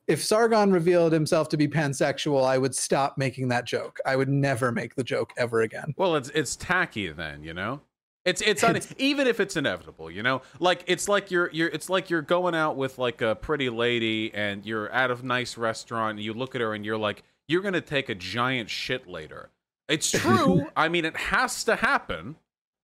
[0.08, 3.99] if Sargon revealed himself to be pansexual, I would stop making that joke.
[4.04, 5.93] I would never make the joke ever again.
[5.95, 7.82] Well, it's it's tacky then, you know.
[8.26, 10.41] It's it's, un- even if it's inevitable, you know.
[10.60, 14.34] Like it's like you're you're it's like you're going out with like a pretty lady
[14.34, 17.62] and you're at a nice restaurant and you look at her and you're like you're
[17.62, 19.51] gonna take a giant shit later
[19.88, 20.66] it's true.
[20.76, 22.36] I mean, it has to happen.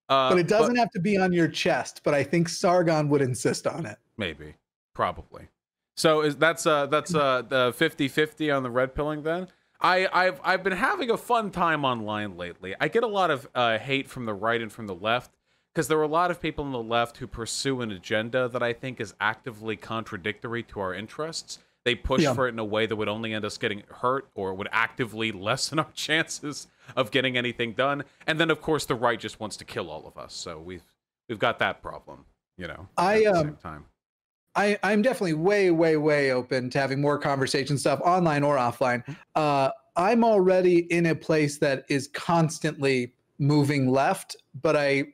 [0.08, 2.02] Uh, but it doesn't but, have to be on your chest.
[2.04, 3.97] But I think Sargon would insist on it.
[4.18, 4.56] Maybe,
[4.93, 5.47] probably.
[5.95, 9.50] So is that's uh that's uh the 50-50 on the red pilling then?
[9.82, 12.76] I I've I've been having a fun time online lately.
[12.80, 15.36] I get a lot of uh, hate from the right and from the left
[15.74, 18.64] because there are a lot of people on the left who pursue an agenda that
[18.64, 21.60] I think is actively contradictory to our interests.
[21.86, 22.34] They push yeah.
[22.34, 25.32] for it in a way that would only end us getting hurt or would actively
[25.34, 28.04] lessen our chances of getting anything done.
[28.28, 30.34] And then of course the right just wants to kill all of us.
[30.34, 30.84] So we've
[31.28, 32.26] we've got that problem,
[32.58, 32.88] you know.
[32.98, 33.86] I um time.
[34.56, 39.06] I, I'm definitely way, way, way open to having more conversation stuff online or offline.
[39.06, 39.14] Mm-hmm.
[39.36, 45.06] Uh, I'm already in a place that is constantly moving left, but I,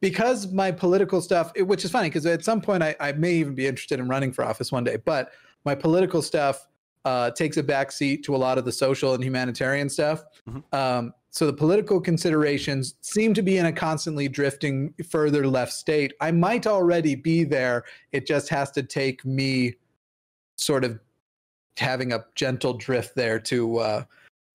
[0.00, 3.54] because my political stuff, which is funny because at some point I, I may even
[3.54, 5.32] be interested in running for office one day, but
[5.64, 6.68] my political stuff
[7.06, 10.24] uh, takes a backseat to a lot of the social and humanitarian stuff.
[10.48, 10.74] Mm-hmm.
[10.76, 16.14] Um, so the political considerations seem to be in a constantly drifting further left state.
[16.20, 17.84] I might already be there.
[18.10, 19.74] It just has to take me
[20.56, 20.98] sort of
[21.76, 24.04] having a gentle drift there to uh,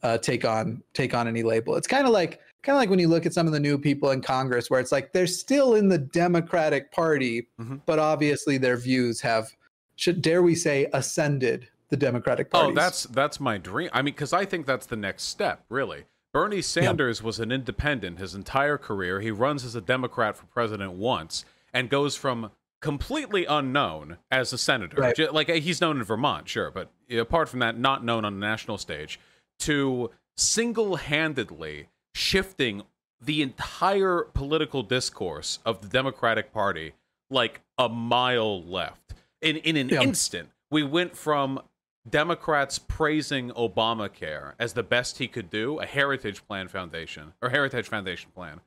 [0.03, 1.77] uh, take on take on any label.
[1.77, 3.77] It's kind of like kind of like when you look at some of the new
[3.77, 7.77] people in Congress, where it's like they're still in the Democratic Party, mm-hmm.
[7.85, 9.55] but obviously their views have
[9.95, 12.71] should dare we say ascended the Democratic Party.
[12.71, 13.89] Oh, that's that's my dream.
[13.93, 16.05] I mean, because I think that's the next step, really.
[16.33, 19.19] Bernie Sanders was an independent his entire career.
[19.19, 24.57] He runs as a Democrat for president once and goes from completely unknown as a
[24.57, 25.01] senator.
[25.01, 25.33] Right.
[25.33, 28.77] Like he's known in Vermont, sure, but apart from that, not known on the national
[28.77, 29.19] stage,
[29.59, 32.83] to single handedly shifting
[33.19, 36.93] the entire political discourse of the Democratic Party
[37.29, 40.01] like a mile left in in an yeah.
[40.01, 40.49] instant.
[40.69, 41.61] We went from
[42.09, 47.87] Democrats praising Obamacare as the best he could do, a Heritage Plan Foundation or Heritage
[47.87, 48.61] Foundation plan,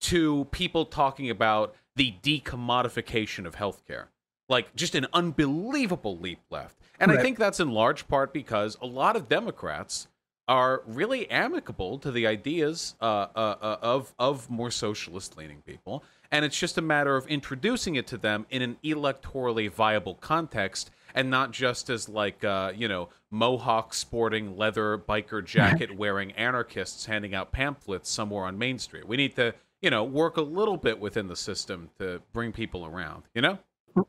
[0.00, 4.06] to people talking about the decommodification of healthcare.
[4.48, 6.76] Like just an unbelievable leap left.
[6.98, 7.20] And right.
[7.20, 10.08] I think that's in large part because a lot of Democrats
[10.48, 16.02] are really amicable to the ideas uh, uh, uh, of of more socialist leaning people,
[16.30, 20.90] and it's just a matter of introducing it to them in an electorally viable context,
[21.14, 27.06] and not just as like uh, you know mohawk sporting leather biker jacket wearing anarchists
[27.06, 29.06] handing out pamphlets somewhere on Main Street.
[29.06, 32.86] We need to you know work a little bit within the system to bring people
[32.86, 33.24] around.
[33.34, 33.58] You know.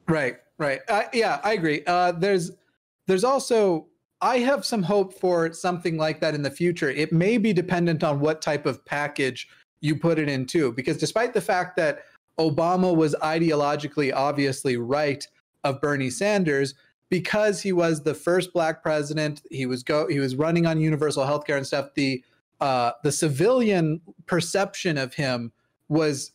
[0.07, 0.37] Right.
[0.57, 0.79] Right.
[0.87, 1.83] Uh, yeah, I agree.
[1.85, 2.51] Uh, there's
[3.07, 3.87] there's also
[4.21, 6.89] I have some hope for something like that in the future.
[6.89, 9.49] It may be dependent on what type of package
[9.81, 12.05] you put it into, because despite the fact that
[12.39, 15.27] Obama was ideologically obviously right
[15.65, 16.75] of Bernie Sanders,
[17.13, 21.23] because he was the first black president, he was go he was running on universal
[21.23, 21.93] health care and stuff.
[21.93, 22.23] The
[22.59, 25.51] uh, the civilian perception of him
[25.89, 26.31] was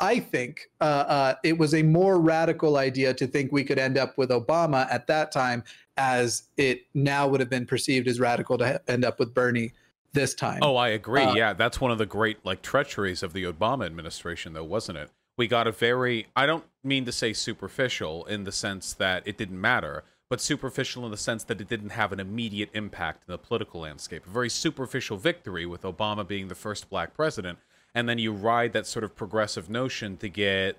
[0.00, 3.98] I think uh, uh, it was a more radical idea to think we could end
[3.98, 5.64] up with Obama at that time,
[5.98, 9.74] as it now would have been perceived as radical to end up with Bernie
[10.14, 10.60] this time.
[10.62, 11.24] Oh, I agree.
[11.24, 14.96] Uh, yeah, that's one of the great like treacheries of the Obama administration, though, wasn't
[14.96, 15.10] it?
[15.40, 19.38] We got a very I don't mean to say superficial in the sense that it
[19.38, 23.32] didn't matter, but superficial in the sense that it didn't have an immediate impact in
[23.32, 24.26] the political landscape.
[24.26, 27.58] A very superficial victory with Obama being the first black president
[27.94, 30.76] and then you ride that sort of progressive notion to get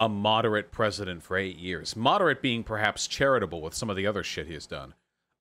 [0.00, 1.94] a moderate president for eight years.
[1.94, 4.94] Moderate being perhaps charitable with some of the other shit he has done.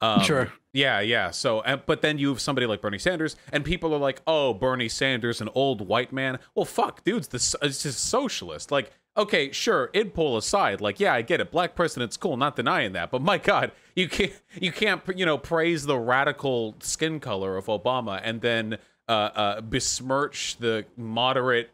[0.04, 0.52] Um, sure.
[0.74, 1.32] Yeah, yeah.
[1.32, 4.90] So, but then you have somebody like Bernie Sanders, and people are like, "Oh, Bernie
[4.90, 8.72] Sanders, an old white man." Well, fuck, dude's this it's just socialist.
[8.72, 10.82] Like, okay, sure, id pull aside.
[10.82, 11.52] Like, yeah, I get it.
[11.52, 13.12] Black president's cool, not denying that.
[13.12, 17.68] But my God, you can't you can't you know praise the radical skin color of
[17.68, 21.70] Obama and then uh, uh, besmirch the moderate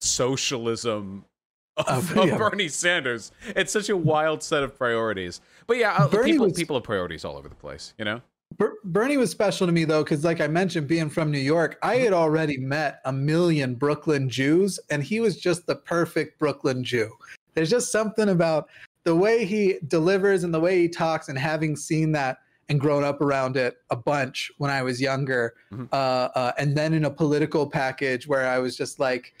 [0.00, 1.24] socialism
[1.86, 3.32] of, of, Bernie Sanders.
[3.56, 5.40] It's such a wild set of priorities.
[5.66, 7.94] But yeah, uh, people was, people have priorities all over the place.
[7.98, 8.20] You know.
[8.56, 11.78] Ber- Bernie was special to me though, because like I mentioned, being from New York,
[11.82, 16.82] I had already met a million Brooklyn Jews, and he was just the perfect Brooklyn
[16.82, 17.10] Jew.
[17.54, 18.68] There's just something about
[19.04, 23.02] the way he delivers and the way he talks, and having seen that and grown
[23.02, 25.54] up around it a bunch when I was younger.
[25.72, 25.86] Mm-hmm.
[25.92, 29.34] Uh, uh, and then in a political package where I was just like,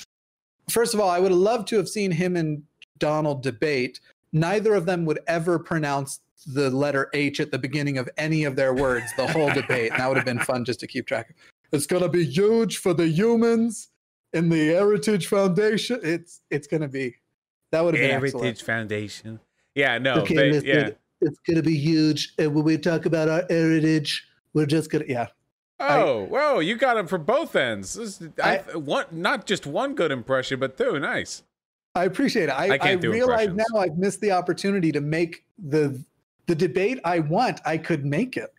[0.70, 2.62] first of all, I would have loved to have seen him and
[2.98, 4.00] Donald debate.
[4.32, 8.56] Neither of them would ever pronounce the letter H at the beginning of any of
[8.56, 9.92] their words the whole debate.
[9.92, 11.36] And that would have been fun just to keep track of.
[11.72, 13.88] It's going to be huge for the humans
[14.32, 16.00] in the Heritage Foundation.
[16.02, 17.16] It's it's going to be
[17.72, 18.58] that would have been Heritage excellent.
[18.60, 19.40] Foundation.
[19.74, 20.90] Yeah, no, okay, they, yeah
[21.20, 22.34] it's going to be huge.
[22.38, 25.28] And when we talk about our heritage, we're just going to, yeah.
[25.80, 26.58] Oh, I, whoa!
[26.58, 27.94] You got him from both ends.
[27.94, 30.98] This, I, I, one, not just one good impression, but two.
[30.98, 31.44] Nice.
[31.94, 32.52] I appreciate it.
[32.52, 36.02] I, I, I realize now I've missed the opportunity to make the
[36.46, 37.60] the debate I want.
[37.64, 38.52] I could make it.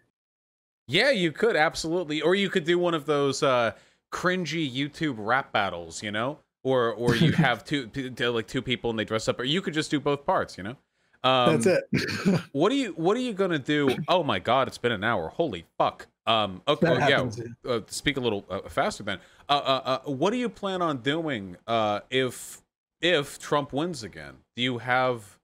[0.88, 3.74] Yeah, you could absolutely, or you could do one of those uh,
[4.11, 7.89] cringy YouTube rap battles, you know, or or you have two
[8.32, 10.63] like two people and they dress up, or you could just do both parts, you
[10.63, 10.76] know.
[11.24, 12.41] Um, That's it.
[12.53, 13.89] what are you What are you gonna do?
[14.07, 14.67] Oh my God!
[14.67, 15.30] It's been an hour.
[15.30, 16.07] Holy fuck!
[16.30, 17.69] Um, okay, well, yeah.
[17.69, 19.19] Uh, speak a little uh, faster then.
[19.49, 22.61] Uh, uh, uh, what do you plan on doing uh, if
[23.01, 24.36] if Trump wins again?
[24.55, 25.39] Do you have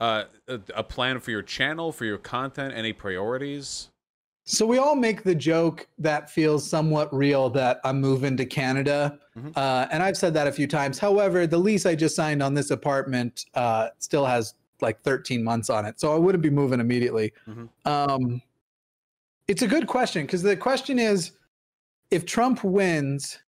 [0.00, 3.90] uh, a, a plan for your channel, for your content, any priorities?
[4.46, 9.18] So we all make the joke that feels somewhat real that I'm moving to Canada,
[9.38, 9.50] mm-hmm.
[9.54, 10.98] uh, and I've said that a few times.
[10.98, 15.70] However, the lease I just signed on this apartment uh, still has like 13 months
[15.70, 17.32] on it, so I wouldn't be moving immediately.
[17.48, 17.88] Mm-hmm.
[17.88, 18.42] Um,
[19.48, 21.32] it's a good question because the question is,
[22.10, 23.38] if Trump wins,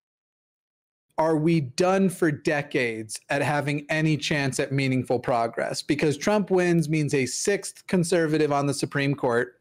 [1.18, 5.80] are we done for decades at having any chance at meaningful progress?
[5.82, 9.54] Because Trump wins means a sixth conservative on the Supreme Court.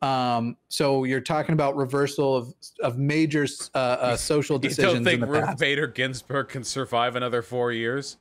[0.00, 4.88] Um, so you're talking about reversal of of major uh, uh, social decisions.
[4.88, 8.18] You don't think Ruth Bader Ginsburg can survive another four years?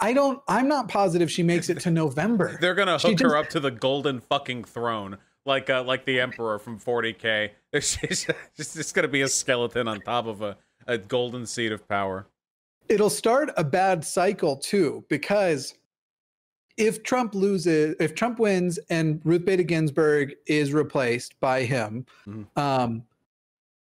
[0.00, 0.42] I don't.
[0.48, 2.56] I'm not positive she makes it to November.
[2.60, 6.20] They're gonna hook just, her up to the golden fucking throne, like uh, like the
[6.20, 7.50] Emperor from 40k.
[7.74, 8.26] She's
[8.56, 12.26] just gonna be a skeleton on top of a, a golden seat of power.
[12.88, 15.74] It'll start a bad cycle too, because
[16.76, 22.58] if Trump loses, if Trump wins and Ruth Bader Ginsburg is replaced by him, mm-hmm.
[22.58, 23.04] um,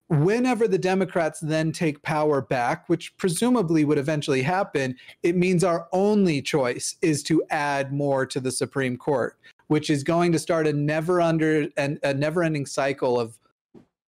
[0.08, 5.88] whenever the Democrats then take power back, which presumably would eventually happen, it means our
[5.92, 9.36] only choice is to add more to the Supreme Court,
[9.68, 13.38] which is going to start a never under and a never ending cycle of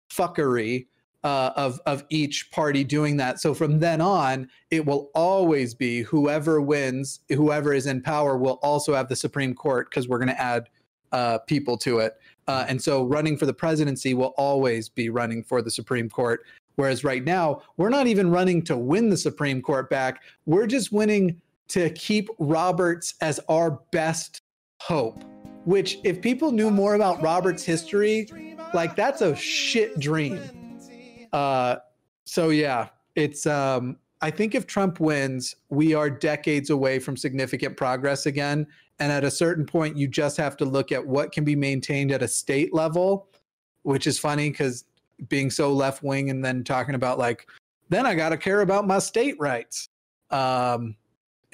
[0.10, 0.88] fuckery.
[1.24, 3.42] Uh, of of each party doing that.
[3.42, 8.60] So from then on, it will always be whoever wins, whoever is in power will
[8.62, 10.70] also have the Supreme Court because we're going to add
[11.12, 12.18] uh, people to it.
[12.48, 16.46] Uh, and so running for the presidency will always be running for the Supreme Court.
[16.76, 20.22] Whereas right now, we're not even running to win the Supreme Court back.
[20.46, 24.42] We're just winning to keep Roberts as our best
[24.82, 25.24] hope.
[25.66, 30.40] Which, if people knew more about Roberts' history, like that's a shit dream.
[31.34, 31.78] Uh,
[32.24, 33.46] so yeah, it's.
[33.46, 38.66] Um, I think if Trump wins, we are decades away from significant progress again.
[39.00, 42.12] And at a certain point, you just have to look at what can be maintained
[42.12, 43.28] at a state level,
[43.84, 44.86] which is funny because
[45.28, 47.48] being so left wing and then talking about like,
[47.90, 49.90] then I got to care about my state rights.
[50.32, 50.96] Um,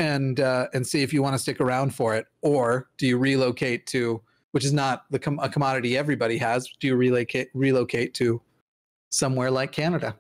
[0.02, 3.18] and uh, and see if you want to stick around for it, or do you
[3.18, 4.20] relocate to,
[4.52, 6.68] which is not the com- a commodity everybody has.
[6.80, 8.42] Do you relocate relocate to
[9.12, 10.16] somewhere like Canada?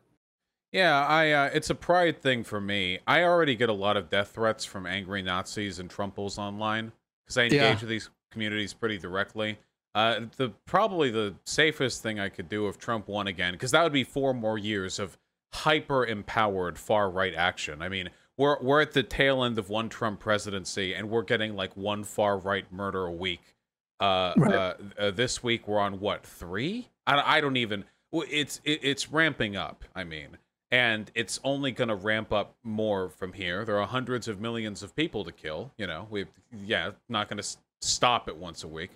[0.71, 2.99] Yeah, I uh, it's a pride thing for me.
[3.07, 6.91] I already get a lot of death threats from angry Nazis and Trumples online
[7.25, 7.79] because I engage yeah.
[7.79, 9.57] with these communities pretty directly.
[9.95, 13.81] Uh, the probably the safest thing I could do if Trump won again, because that
[13.81, 15.17] would be four more years of
[15.53, 17.81] hyper empowered far right action.
[17.81, 18.09] I mean,
[18.41, 22.03] we're we're at the tail end of one Trump presidency, and we're getting like one
[22.03, 23.55] far right murder a week.
[23.99, 24.53] Uh, right.
[24.53, 26.89] uh, uh, this week we're on what three?
[27.05, 27.85] I, I don't even.
[28.11, 29.85] It's it, it's ramping up.
[29.95, 30.37] I mean,
[30.71, 33.63] and it's only going to ramp up more from here.
[33.63, 35.71] There are hundreds of millions of people to kill.
[35.77, 36.25] You know, we
[36.65, 37.47] yeah, not going to
[37.79, 38.89] stop it once a week.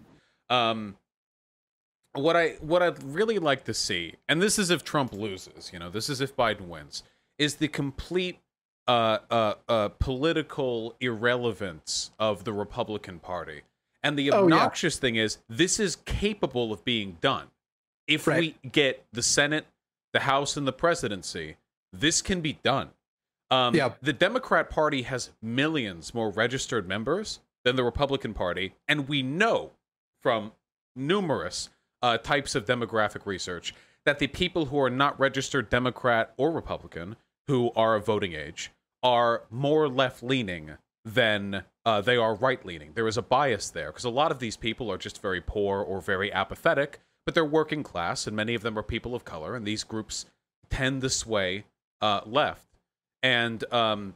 [0.50, 0.98] Um,
[2.14, 5.70] what I what I'd really like to see, and this is if Trump loses.
[5.72, 7.04] You know, this is if Biden wins,
[7.38, 8.40] is the complete
[8.88, 13.62] uh, uh, uh, political irrelevance of the Republican Party.
[14.04, 15.02] And the obnoxious oh, yeah.
[15.02, 17.48] thing is, this is capable of being done.
[18.08, 18.56] If right.
[18.64, 19.66] we get the Senate,
[20.14, 21.58] the House, and the presidency,
[21.92, 22.90] this can be done.
[23.50, 23.94] Um, yeah.
[24.02, 29.72] The Democrat Party has millions more registered members than the Republican Party, and we know
[30.22, 30.52] from
[30.96, 31.70] numerous
[32.02, 33.74] uh, types of demographic research
[34.06, 37.16] that the people who are not registered Democrat or Republican,
[37.48, 38.72] who are of voting age,
[39.04, 40.72] are more left leaning
[41.04, 42.92] than uh, they are right leaning.
[42.96, 45.82] There is a bias there because a lot of these people are just very poor
[45.82, 49.56] or very apathetic, but they're working class, and many of them are people of color,
[49.56, 50.26] and these groups
[50.70, 51.66] tend to sway
[52.02, 52.68] uh, left.
[53.22, 54.16] And um,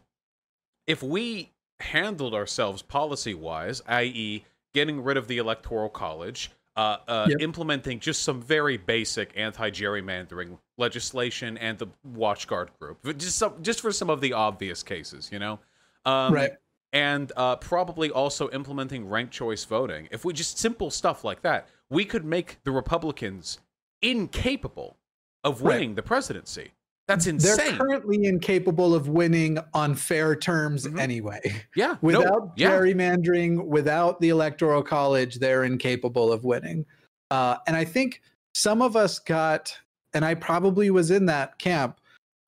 [0.87, 7.27] if we handled ourselves policy wise, i.e., getting rid of the electoral college, uh, uh,
[7.29, 7.41] yep.
[7.41, 13.91] implementing just some very basic anti-gerrymandering legislation and the WatchGuard group, just some, just for
[13.91, 15.59] some of the obvious cases, you know,
[16.05, 16.51] um, right?
[16.93, 20.07] And uh, probably also implementing ranked choice voting.
[20.09, 23.59] If we just simple stuff like that, we could make the Republicans
[24.01, 24.95] incapable
[25.43, 25.95] of winning right.
[25.97, 26.71] the presidency.
[27.09, 27.57] That's insane.
[27.57, 30.99] They're currently incapable of winning on fair terms mm-hmm.
[30.99, 31.41] anyway.
[31.75, 31.95] Yeah.
[32.01, 32.69] without no, yeah.
[32.69, 36.85] gerrymandering, without the electoral college, they're incapable of winning.
[37.31, 38.21] Uh, and I think
[38.53, 39.75] some of us got,
[40.13, 41.99] and I probably was in that camp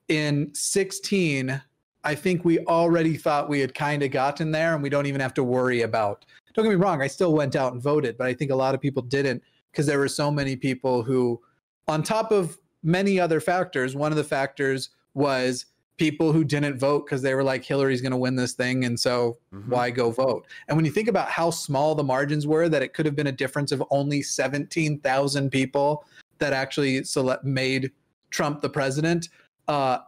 [0.09, 1.59] in 16.
[2.03, 5.21] I think we already thought we had kind of gotten there and we don't even
[5.21, 6.23] have to worry about.
[6.53, 8.75] Don't get me wrong, I still went out and voted, but I think a lot
[8.75, 9.41] of people didn't
[9.71, 11.41] because there were so many people who,
[11.87, 13.95] on top of many other factors.
[13.95, 15.65] One of the factors was
[16.01, 18.99] people who didn't vote because they were like Hillary's going to win this thing and
[18.99, 19.69] so mm-hmm.
[19.69, 22.95] why go vote and when you think about how small the margins were that it
[22.95, 26.03] could have been a difference of only 17,000 people
[26.39, 27.91] that actually select made
[28.31, 29.29] Trump the president
[29.67, 29.99] uh,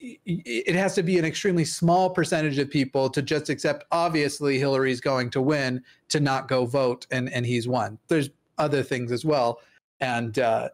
[0.00, 5.00] it has to be an extremely small percentage of people to just accept obviously Hillary's
[5.00, 8.28] going to win to not go vote and and he's won there's
[8.58, 9.60] other things as well
[10.00, 10.68] and uh,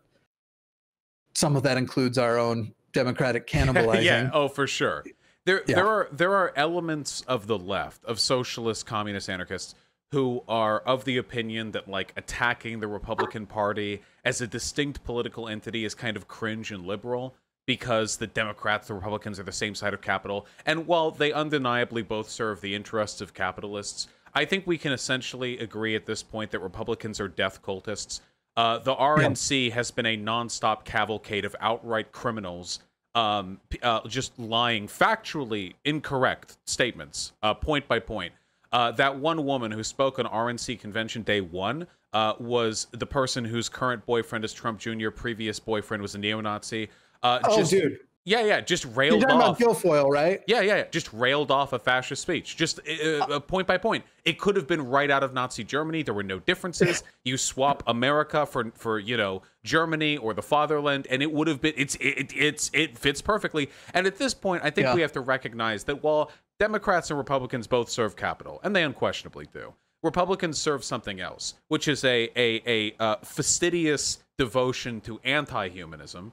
[1.35, 4.05] some of that includes our own democratic cannibalizing.
[4.05, 5.05] yeah, oh for sure.
[5.45, 5.76] There yeah.
[5.76, 9.74] there are there are elements of the left, of socialist, communist, anarchists
[10.12, 15.49] who are of the opinion that like attacking the Republican Party as a distinct political
[15.49, 17.35] entity is kind of cringe and liberal
[17.66, 20.47] because the Democrats, the Republicans are the same side of capital.
[20.66, 25.59] And while they undeniably both serve the interests of capitalists, I think we can essentially
[25.59, 28.20] agree at this point that Republicans are death cultists
[28.57, 29.74] uh, the RNC yeah.
[29.74, 32.80] has been a nonstop cavalcade of outright criminals,
[33.14, 38.32] um, uh, just lying factually incorrect statements, uh, point by point.
[38.72, 43.44] Uh, that one woman who spoke on RNC convention day one uh, was the person
[43.44, 45.11] whose current boyfriend is Trump Jr.
[45.11, 46.88] Previous boyfriend was a neo-Nazi.
[47.22, 47.98] Uh, oh, just, dude.
[48.25, 49.61] Yeah, yeah, just railed You're talking off.
[49.61, 50.43] About Guilfoyle, right?
[50.47, 54.05] Yeah, yeah, yeah, just railed off a fascist speech, just uh, uh, point by point.
[54.25, 56.05] It could have been right out of Nazi Germany.
[56.05, 57.03] There were no differences.
[57.25, 61.61] you swap America for for you know Germany or the fatherland, and it would have
[61.61, 61.75] been.
[61.77, 63.70] It's it, it's it fits perfectly.
[63.93, 64.95] And at this point, I think yeah.
[64.95, 69.49] we have to recognize that while Democrats and Republicans both serve capital, and they unquestionably
[69.53, 76.33] do, Republicans serve something else, which is a a a uh, fastidious devotion to anti-humanism,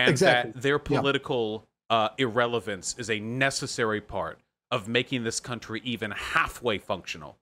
[0.00, 0.52] and Exactly.
[0.52, 4.38] that their political uh, irrelevance is a necessary part
[4.70, 7.36] of making this country even halfway functional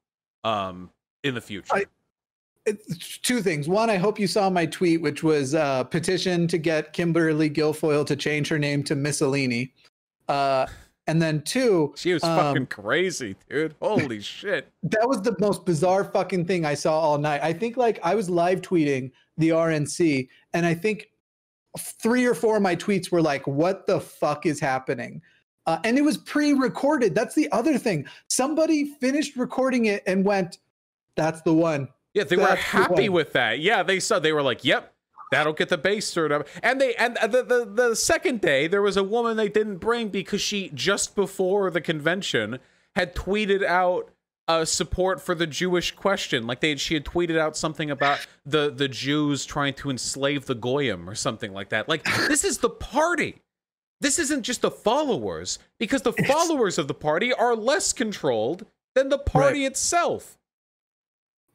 [0.45, 0.91] um,
[1.25, 1.75] in the future.
[1.75, 1.85] I-
[3.23, 3.67] two things.
[3.67, 8.05] One, I hope you saw my tweet, which was uh, petition to get Kimberly Guilfoyle
[8.07, 9.73] to change her name to Miscellany.
[10.29, 10.67] Uh,
[11.07, 13.75] and then two, she was um, fucking crazy, dude.
[13.81, 14.71] Holy shit.
[14.83, 17.43] that was the most bizarre fucking thing I saw all night.
[17.43, 21.09] I think like I was live tweeting the RNC, and I think
[21.79, 25.21] three or four of my tweets were like, "What the fuck is happening?"
[25.67, 27.15] Uh, and it was pre-recorded.
[27.15, 28.07] That's the other thing.
[28.29, 30.59] Somebody finished recording it and went,
[31.15, 33.13] "That's the one." Yeah, they were That's the happy one.
[33.13, 33.61] with that.
[33.61, 34.93] Yeah, they saw they were like, "Yep,
[35.31, 38.83] that'll get the base stirred up." And they and the, the the second day there
[38.83, 42.61] was a woman they didn't bring because she just before the convention
[42.97, 44.11] had tweeted out
[44.49, 46.47] uh, support for the Jewish question.
[46.47, 50.55] Like they she had tweeted out something about the the Jews trying to enslave the
[50.55, 51.89] goyim or something like that.
[51.89, 53.37] Like this is the party.
[54.01, 59.09] This isn't just the followers because the followers of the party are less controlled than
[59.09, 60.38] the party itself.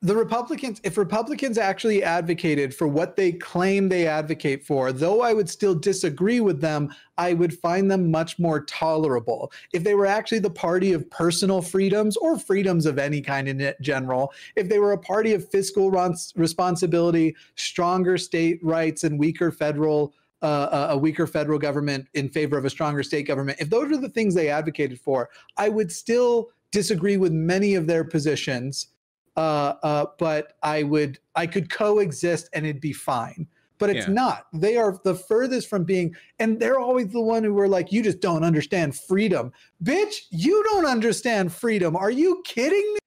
[0.03, 5.31] The Republicans, if Republicans actually advocated for what they claim they advocate for, though I
[5.31, 9.53] would still disagree with them, I would find them much more tolerable.
[9.71, 13.73] If they were actually the party of personal freedoms or freedoms of any kind in
[13.79, 20.13] general, if they were a party of fiscal responsibility, stronger state rights, and weaker federal.
[20.41, 23.57] Uh, a weaker federal government in favor of a stronger state government.
[23.61, 27.87] If those are the things they advocated for, I would still disagree with many of
[27.87, 28.87] their positions
[29.35, 33.47] uh, uh, but I would I could coexist and it'd be fine.
[33.79, 34.13] But it's Yeah.
[34.13, 34.47] not.
[34.53, 38.01] They are the furthest from being, and they're always the one who were like, "You
[38.03, 39.51] just don't understand freedom,
[39.83, 40.27] bitch.
[40.29, 41.95] You don't understand freedom.
[41.95, 42.99] Are you kidding me?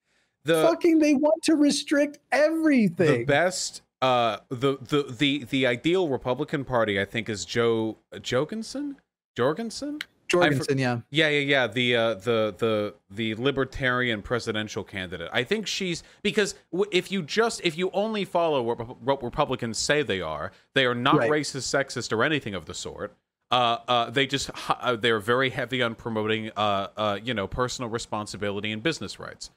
[0.45, 3.20] The Fucking, they want to restrict everything.
[3.20, 8.97] the best uh the the the the ideal republican party i think is jo Jorgensen?
[9.35, 9.99] jorgensen
[10.29, 15.66] jorgensen yeah, yeah yeah yeah the uh the the the libertarian presidential candidate i think
[15.66, 16.55] she's because
[16.91, 20.95] if you just if you only follow what, what republicans say they are they are
[20.95, 21.31] not Right.
[21.31, 23.14] racist sexist or anything of the sort
[23.53, 27.89] uh, uh, they just uh, they're very heavy on promoting uh, uh, you know personal
[27.89, 29.51] responsibility and business rights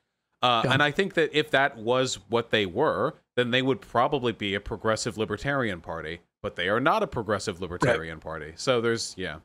[0.44, 0.74] uh, Yeah.
[0.74, 4.56] and I think that if that was what they were, then they would probably be
[4.56, 6.22] a progressive libertarian party.
[6.42, 8.54] But they are not a progressive libertarian party.
[8.56, 9.40] So there's yeah,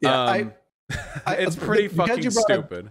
[0.00, 0.20] yeah.
[0.20, 0.52] I, Um,
[1.26, 2.90] I- it's uh, pretty fucking brought up- stupid.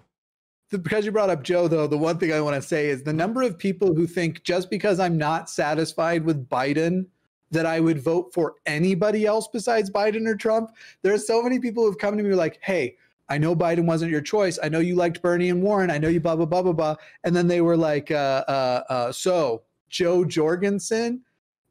[0.72, 3.04] the- because you brought up Jo, though, the one thing I want to say is
[3.04, 7.06] the number of people who think just because I'm not satisfied with Biden,
[7.52, 10.72] that I would vote for anybody else besides Biden or Trump.
[11.04, 12.98] There are so many people who've come to me like, hey,
[13.30, 14.60] I know Biden wasn't your choice.
[14.62, 15.90] I know you liked Bernie and Warren.
[15.92, 16.96] I know you blah, blah, blah, blah, blah.
[17.24, 21.22] And then they were like, uh, uh, uh, so Jo Jorgensen,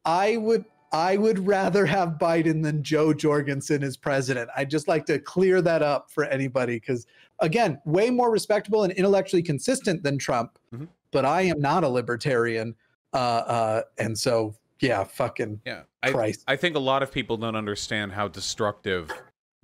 [0.05, 0.65] I would.
[0.95, 4.49] I would rather have Biden than Jo Jorgensen as president.
[4.55, 7.05] I'd just like to clear that up for anybody because
[7.41, 10.57] again, way more respectable and intellectually consistent than Trump.
[10.73, 10.87] Mhm.
[11.11, 12.75] But I am not a libertarian,
[13.13, 16.45] uh, uh, and so yeah, fucking Yeah, I Christ.
[16.47, 19.11] I think a lot of people don't understand how destructive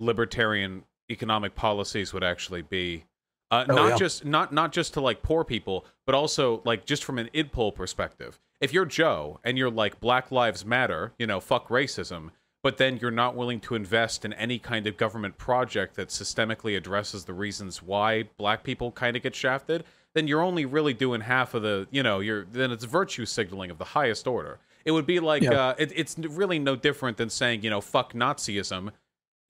[0.00, 3.04] libertarian economic policies would actually be.
[3.52, 3.96] Uh, Oh, not yeah.
[3.96, 7.52] just not not just to like poor people, but also like just from an id
[7.52, 8.40] poll perspective.
[8.60, 12.30] If you're Jo and you're like Black Lives Matter, you know, fuck racism,
[12.62, 16.76] but then you're not willing to invest in any kind of government project that systemically
[16.76, 21.20] addresses the reasons why black people kind of get shafted, then you're only really doing
[21.22, 24.60] half of the, you know, you're then it's virtue signaling of the highest order.
[24.84, 25.52] It would be like Yeah.
[25.70, 28.92] uh, it, it's really no different than saying, you know, fuck Nazism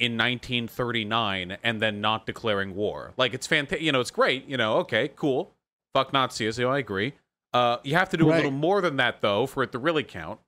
[0.02, 3.12] in 1939 and then not declaring war.
[3.16, 5.54] Like it's fantastic, you know, it's great, you know, okay, cool.
[5.94, 7.12] Fuck Nazism, I agree.
[7.54, 10.02] Uh, you have to do a little more than that though for it to really
[10.02, 10.40] count.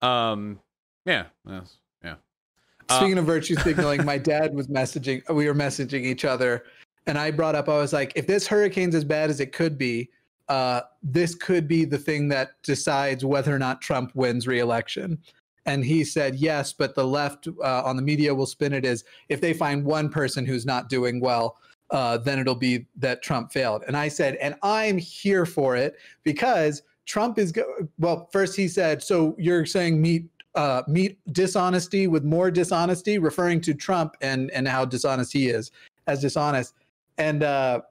[0.00, 0.58] Um,
[1.04, 2.14] yeah, yes, yeah.
[2.88, 5.22] Uh, Speaking of virtue signaling, my dad was messaging.
[5.28, 6.64] We were messaging each other,
[7.06, 7.68] and I brought up.
[7.68, 10.08] I was like, if this hurricane's as bad as it could be,
[10.48, 15.18] uh, this could be the thing that decides whether or not Trump wins re-election.
[15.66, 19.04] And he said yes, but the left uh, on the media will spin it as
[19.28, 21.56] if they find one person who's not doing well,
[21.90, 23.82] uh, then it'll be that Trump failed.
[23.86, 28.28] And I said, and I'm here for it because Trump is go- well.
[28.32, 33.74] First, he said, so you're saying meet uh, meet dishonesty with more dishonesty, referring to
[33.74, 35.70] Trump and and how dishonest he is
[36.06, 36.74] as dishonest.
[37.18, 37.82] And uh,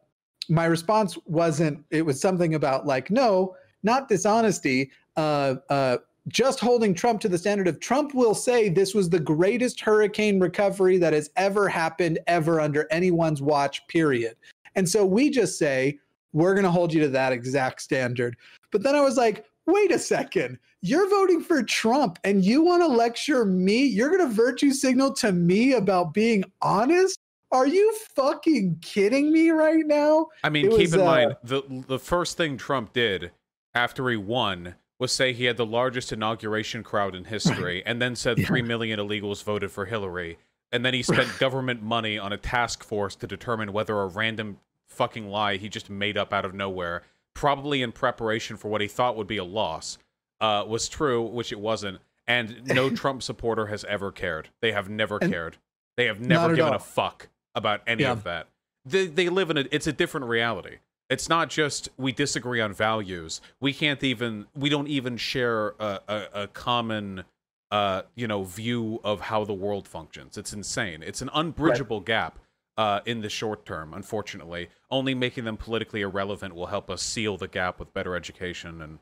[0.49, 1.83] my response wasn't.
[1.91, 4.91] It was something about like, no, not dishonesty.
[5.15, 5.97] Uh, uh,
[6.27, 10.39] just holding Trump to the standard of Trump will say this was the greatest hurricane
[10.39, 13.85] recovery that has ever happened ever under anyone's watch.
[13.87, 14.35] Period.
[14.75, 15.99] And so we just say
[16.31, 18.37] we're going to hold you to that exact standard.
[18.71, 20.57] But then I was like, wait a second.
[20.81, 23.85] You're voting for Trump and you want to lecture me?
[23.85, 27.19] You're going to virtue signal to me about being honest?
[27.51, 30.27] Are you fucking kidding me right now?
[30.43, 33.31] I mean, It keep was, in uh, mind the the first thing Trump did
[33.75, 34.73] after he won
[35.03, 38.45] was say he had the largest inauguration crowd in history, and then said Yeah.
[38.47, 40.37] three million illegals voted for Hillary,
[40.71, 44.59] and then he spent government money on a task force to determine whether a random
[44.87, 47.03] fucking lie he just made up out of nowhere,
[47.33, 49.97] probably in preparation for what he thought would be a loss,
[50.39, 51.99] uh, was true, which it wasn't.
[52.25, 54.49] And no Trump supporter has ever cared.
[54.61, 55.57] They have never And- cared.
[55.97, 56.77] They have never given all.
[56.77, 58.13] a fuck about any Yeah.
[58.13, 58.47] of that.
[58.85, 60.77] They they live in a it's a different reality.
[61.09, 63.41] It's not just we disagree on values.
[63.59, 67.23] We can't even we don't even share a, a, a common
[67.71, 70.37] uh you know view of how the world functions.
[70.37, 71.03] It's insane.
[71.03, 72.39] It's an unbridgeable gap
[72.77, 74.69] uh in the short term, unfortunately.
[74.89, 78.99] Only making them politically irrelevant will help us seal the gap with better education and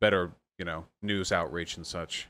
[0.00, 2.28] better, you know, news outreach and such.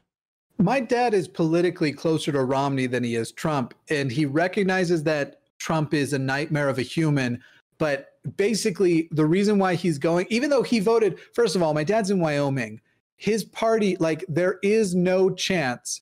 [0.59, 5.41] My dad is politically closer to Romney than he is Trump, and he recognizes that
[5.59, 7.43] Trump is a nightmare of a human.
[7.83, 11.83] But basically, the reason why he's going, even though he voted, first of all, my
[11.83, 12.81] dad's in Wyoming.
[13.17, 16.01] His party, like, there is no chance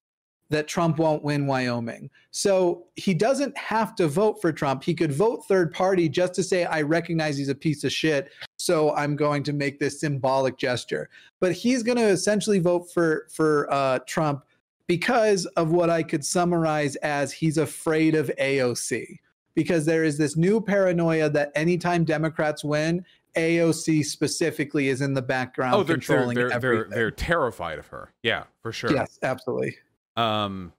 [0.51, 2.11] that Trump won't win Wyoming.
[2.32, 4.85] So he doesn't have to vote for Trump.
[4.85, 8.31] He could vote third party just to say, I recognize he's a piece of shit.
[8.59, 11.09] So I'm going to make this symbolic gesture.
[11.40, 14.44] But he's going to essentially vote for for uh, Trump
[14.86, 19.16] because of what I could summarize as he's afraid of AOC.
[19.55, 23.05] Because there is this new paranoia that anytime Democrats win,
[23.36, 26.90] AOC specifically is in the background Oh, they're they're controlling they're, they're everything.
[26.90, 28.12] they're terrified of her.
[28.22, 28.93] Yeah, for sure.
[28.93, 29.77] Yes, absolutely.
[30.16, 30.72] Um,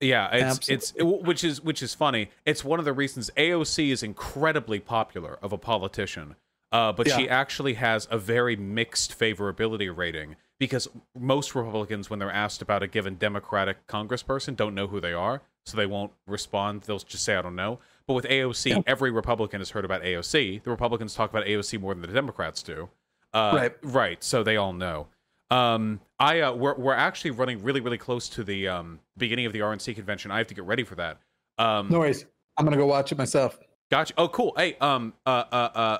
[0.00, 2.30] yeah, it's it's which is which is funny.
[2.44, 6.34] It's one of the reasons AOC is incredibly popular of a politician.
[6.72, 10.86] Uh, but she actually has a very mixed favorability rating because
[11.18, 15.42] most Republicans, when they're asked about a given Democratic congressperson, don't know who they are,
[15.66, 16.82] so they won't respond.
[16.82, 18.78] They'll just say, "I don't know." But with AOC, Yeah.
[18.86, 20.60] every Republican has heard about AOC.
[20.62, 22.90] The Republicans talk about AOC more than the Democrats do.
[23.34, 23.72] Uh, Right.
[23.82, 24.22] Right.
[24.22, 25.08] So they all know.
[25.50, 29.52] Um, I uh, we're we're actually running really really close to the um beginning of
[29.52, 30.30] the RNC convention.
[30.30, 31.18] I have to get ready for that.
[31.58, 32.24] Um, No worries.
[32.56, 33.58] I'm gonna go watch it myself.
[33.90, 34.14] Gotcha.
[34.16, 34.54] Oh, cool.
[34.56, 35.98] Hey, um, uh, uh, uh,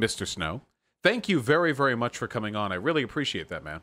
[0.00, 0.26] Mr.
[0.26, 0.62] Snow,
[1.02, 2.72] thank you very, very much for coming on.
[2.72, 3.82] I really appreciate that, man.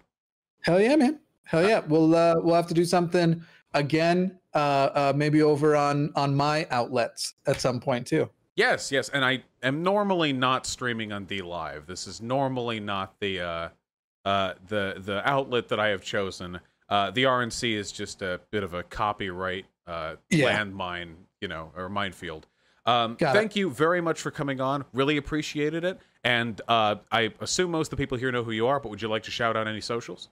[0.65, 1.19] Hell yeah, man.
[1.43, 1.79] Hell yeah.
[1.87, 3.41] We'll uh, we'll have to do something
[3.73, 4.37] again.
[4.53, 4.57] Uh,
[4.95, 8.27] uh, maybe over on on my outlets at some point too.
[8.55, 11.85] Yes, yes, and I am normally not streaming on DLive.
[11.85, 13.69] This is normally not the uh,
[14.25, 16.59] uh, the the outlet that I have chosen.
[16.89, 20.57] Uh, the RNC is just a bit of a copyright uh, Yeah.
[20.63, 22.47] landmine, you know, or minefield.
[22.87, 23.39] Um, Got it.
[23.39, 24.85] thank you very much for coming on.
[24.93, 25.99] Really appreciated it.
[26.23, 29.01] And uh, I assume most of the people here know who you are, but would
[29.01, 30.29] you like to shout out any socials?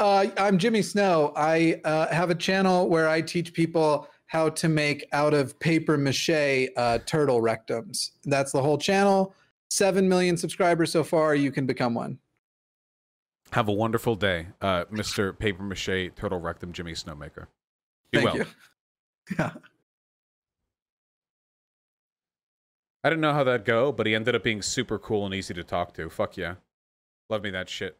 [0.00, 1.30] Uh, I'm Jimmy Snow.
[1.36, 5.98] I uh, have a channel where I teach people how to make out of paper
[5.98, 8.12] mache uh, turtle rectums.
[8.24, 9.34] That's the whole channel.
[9.68, 11.34] Seven million subscribers so far.
[11.34, 12.18] You can become one.
[13.52, 15.38] Have a wonderful day, uh, Mr.
[15.38, 17.48] Paper Mache Turtle Rectum Jimmy Snowmaker.
[18.10, 18.36] Be Thank well.
[18.36, 18.46] you.
[19.38, 19.52] Yeah.
[23.04, 25.54] I didn't know how that'd go, but he ended up being super cool and easy
[25.54, 26.08] to talk to.
[26.08, 26.54] Fuck yeah.
[27.28, 27.99] Love me that shit.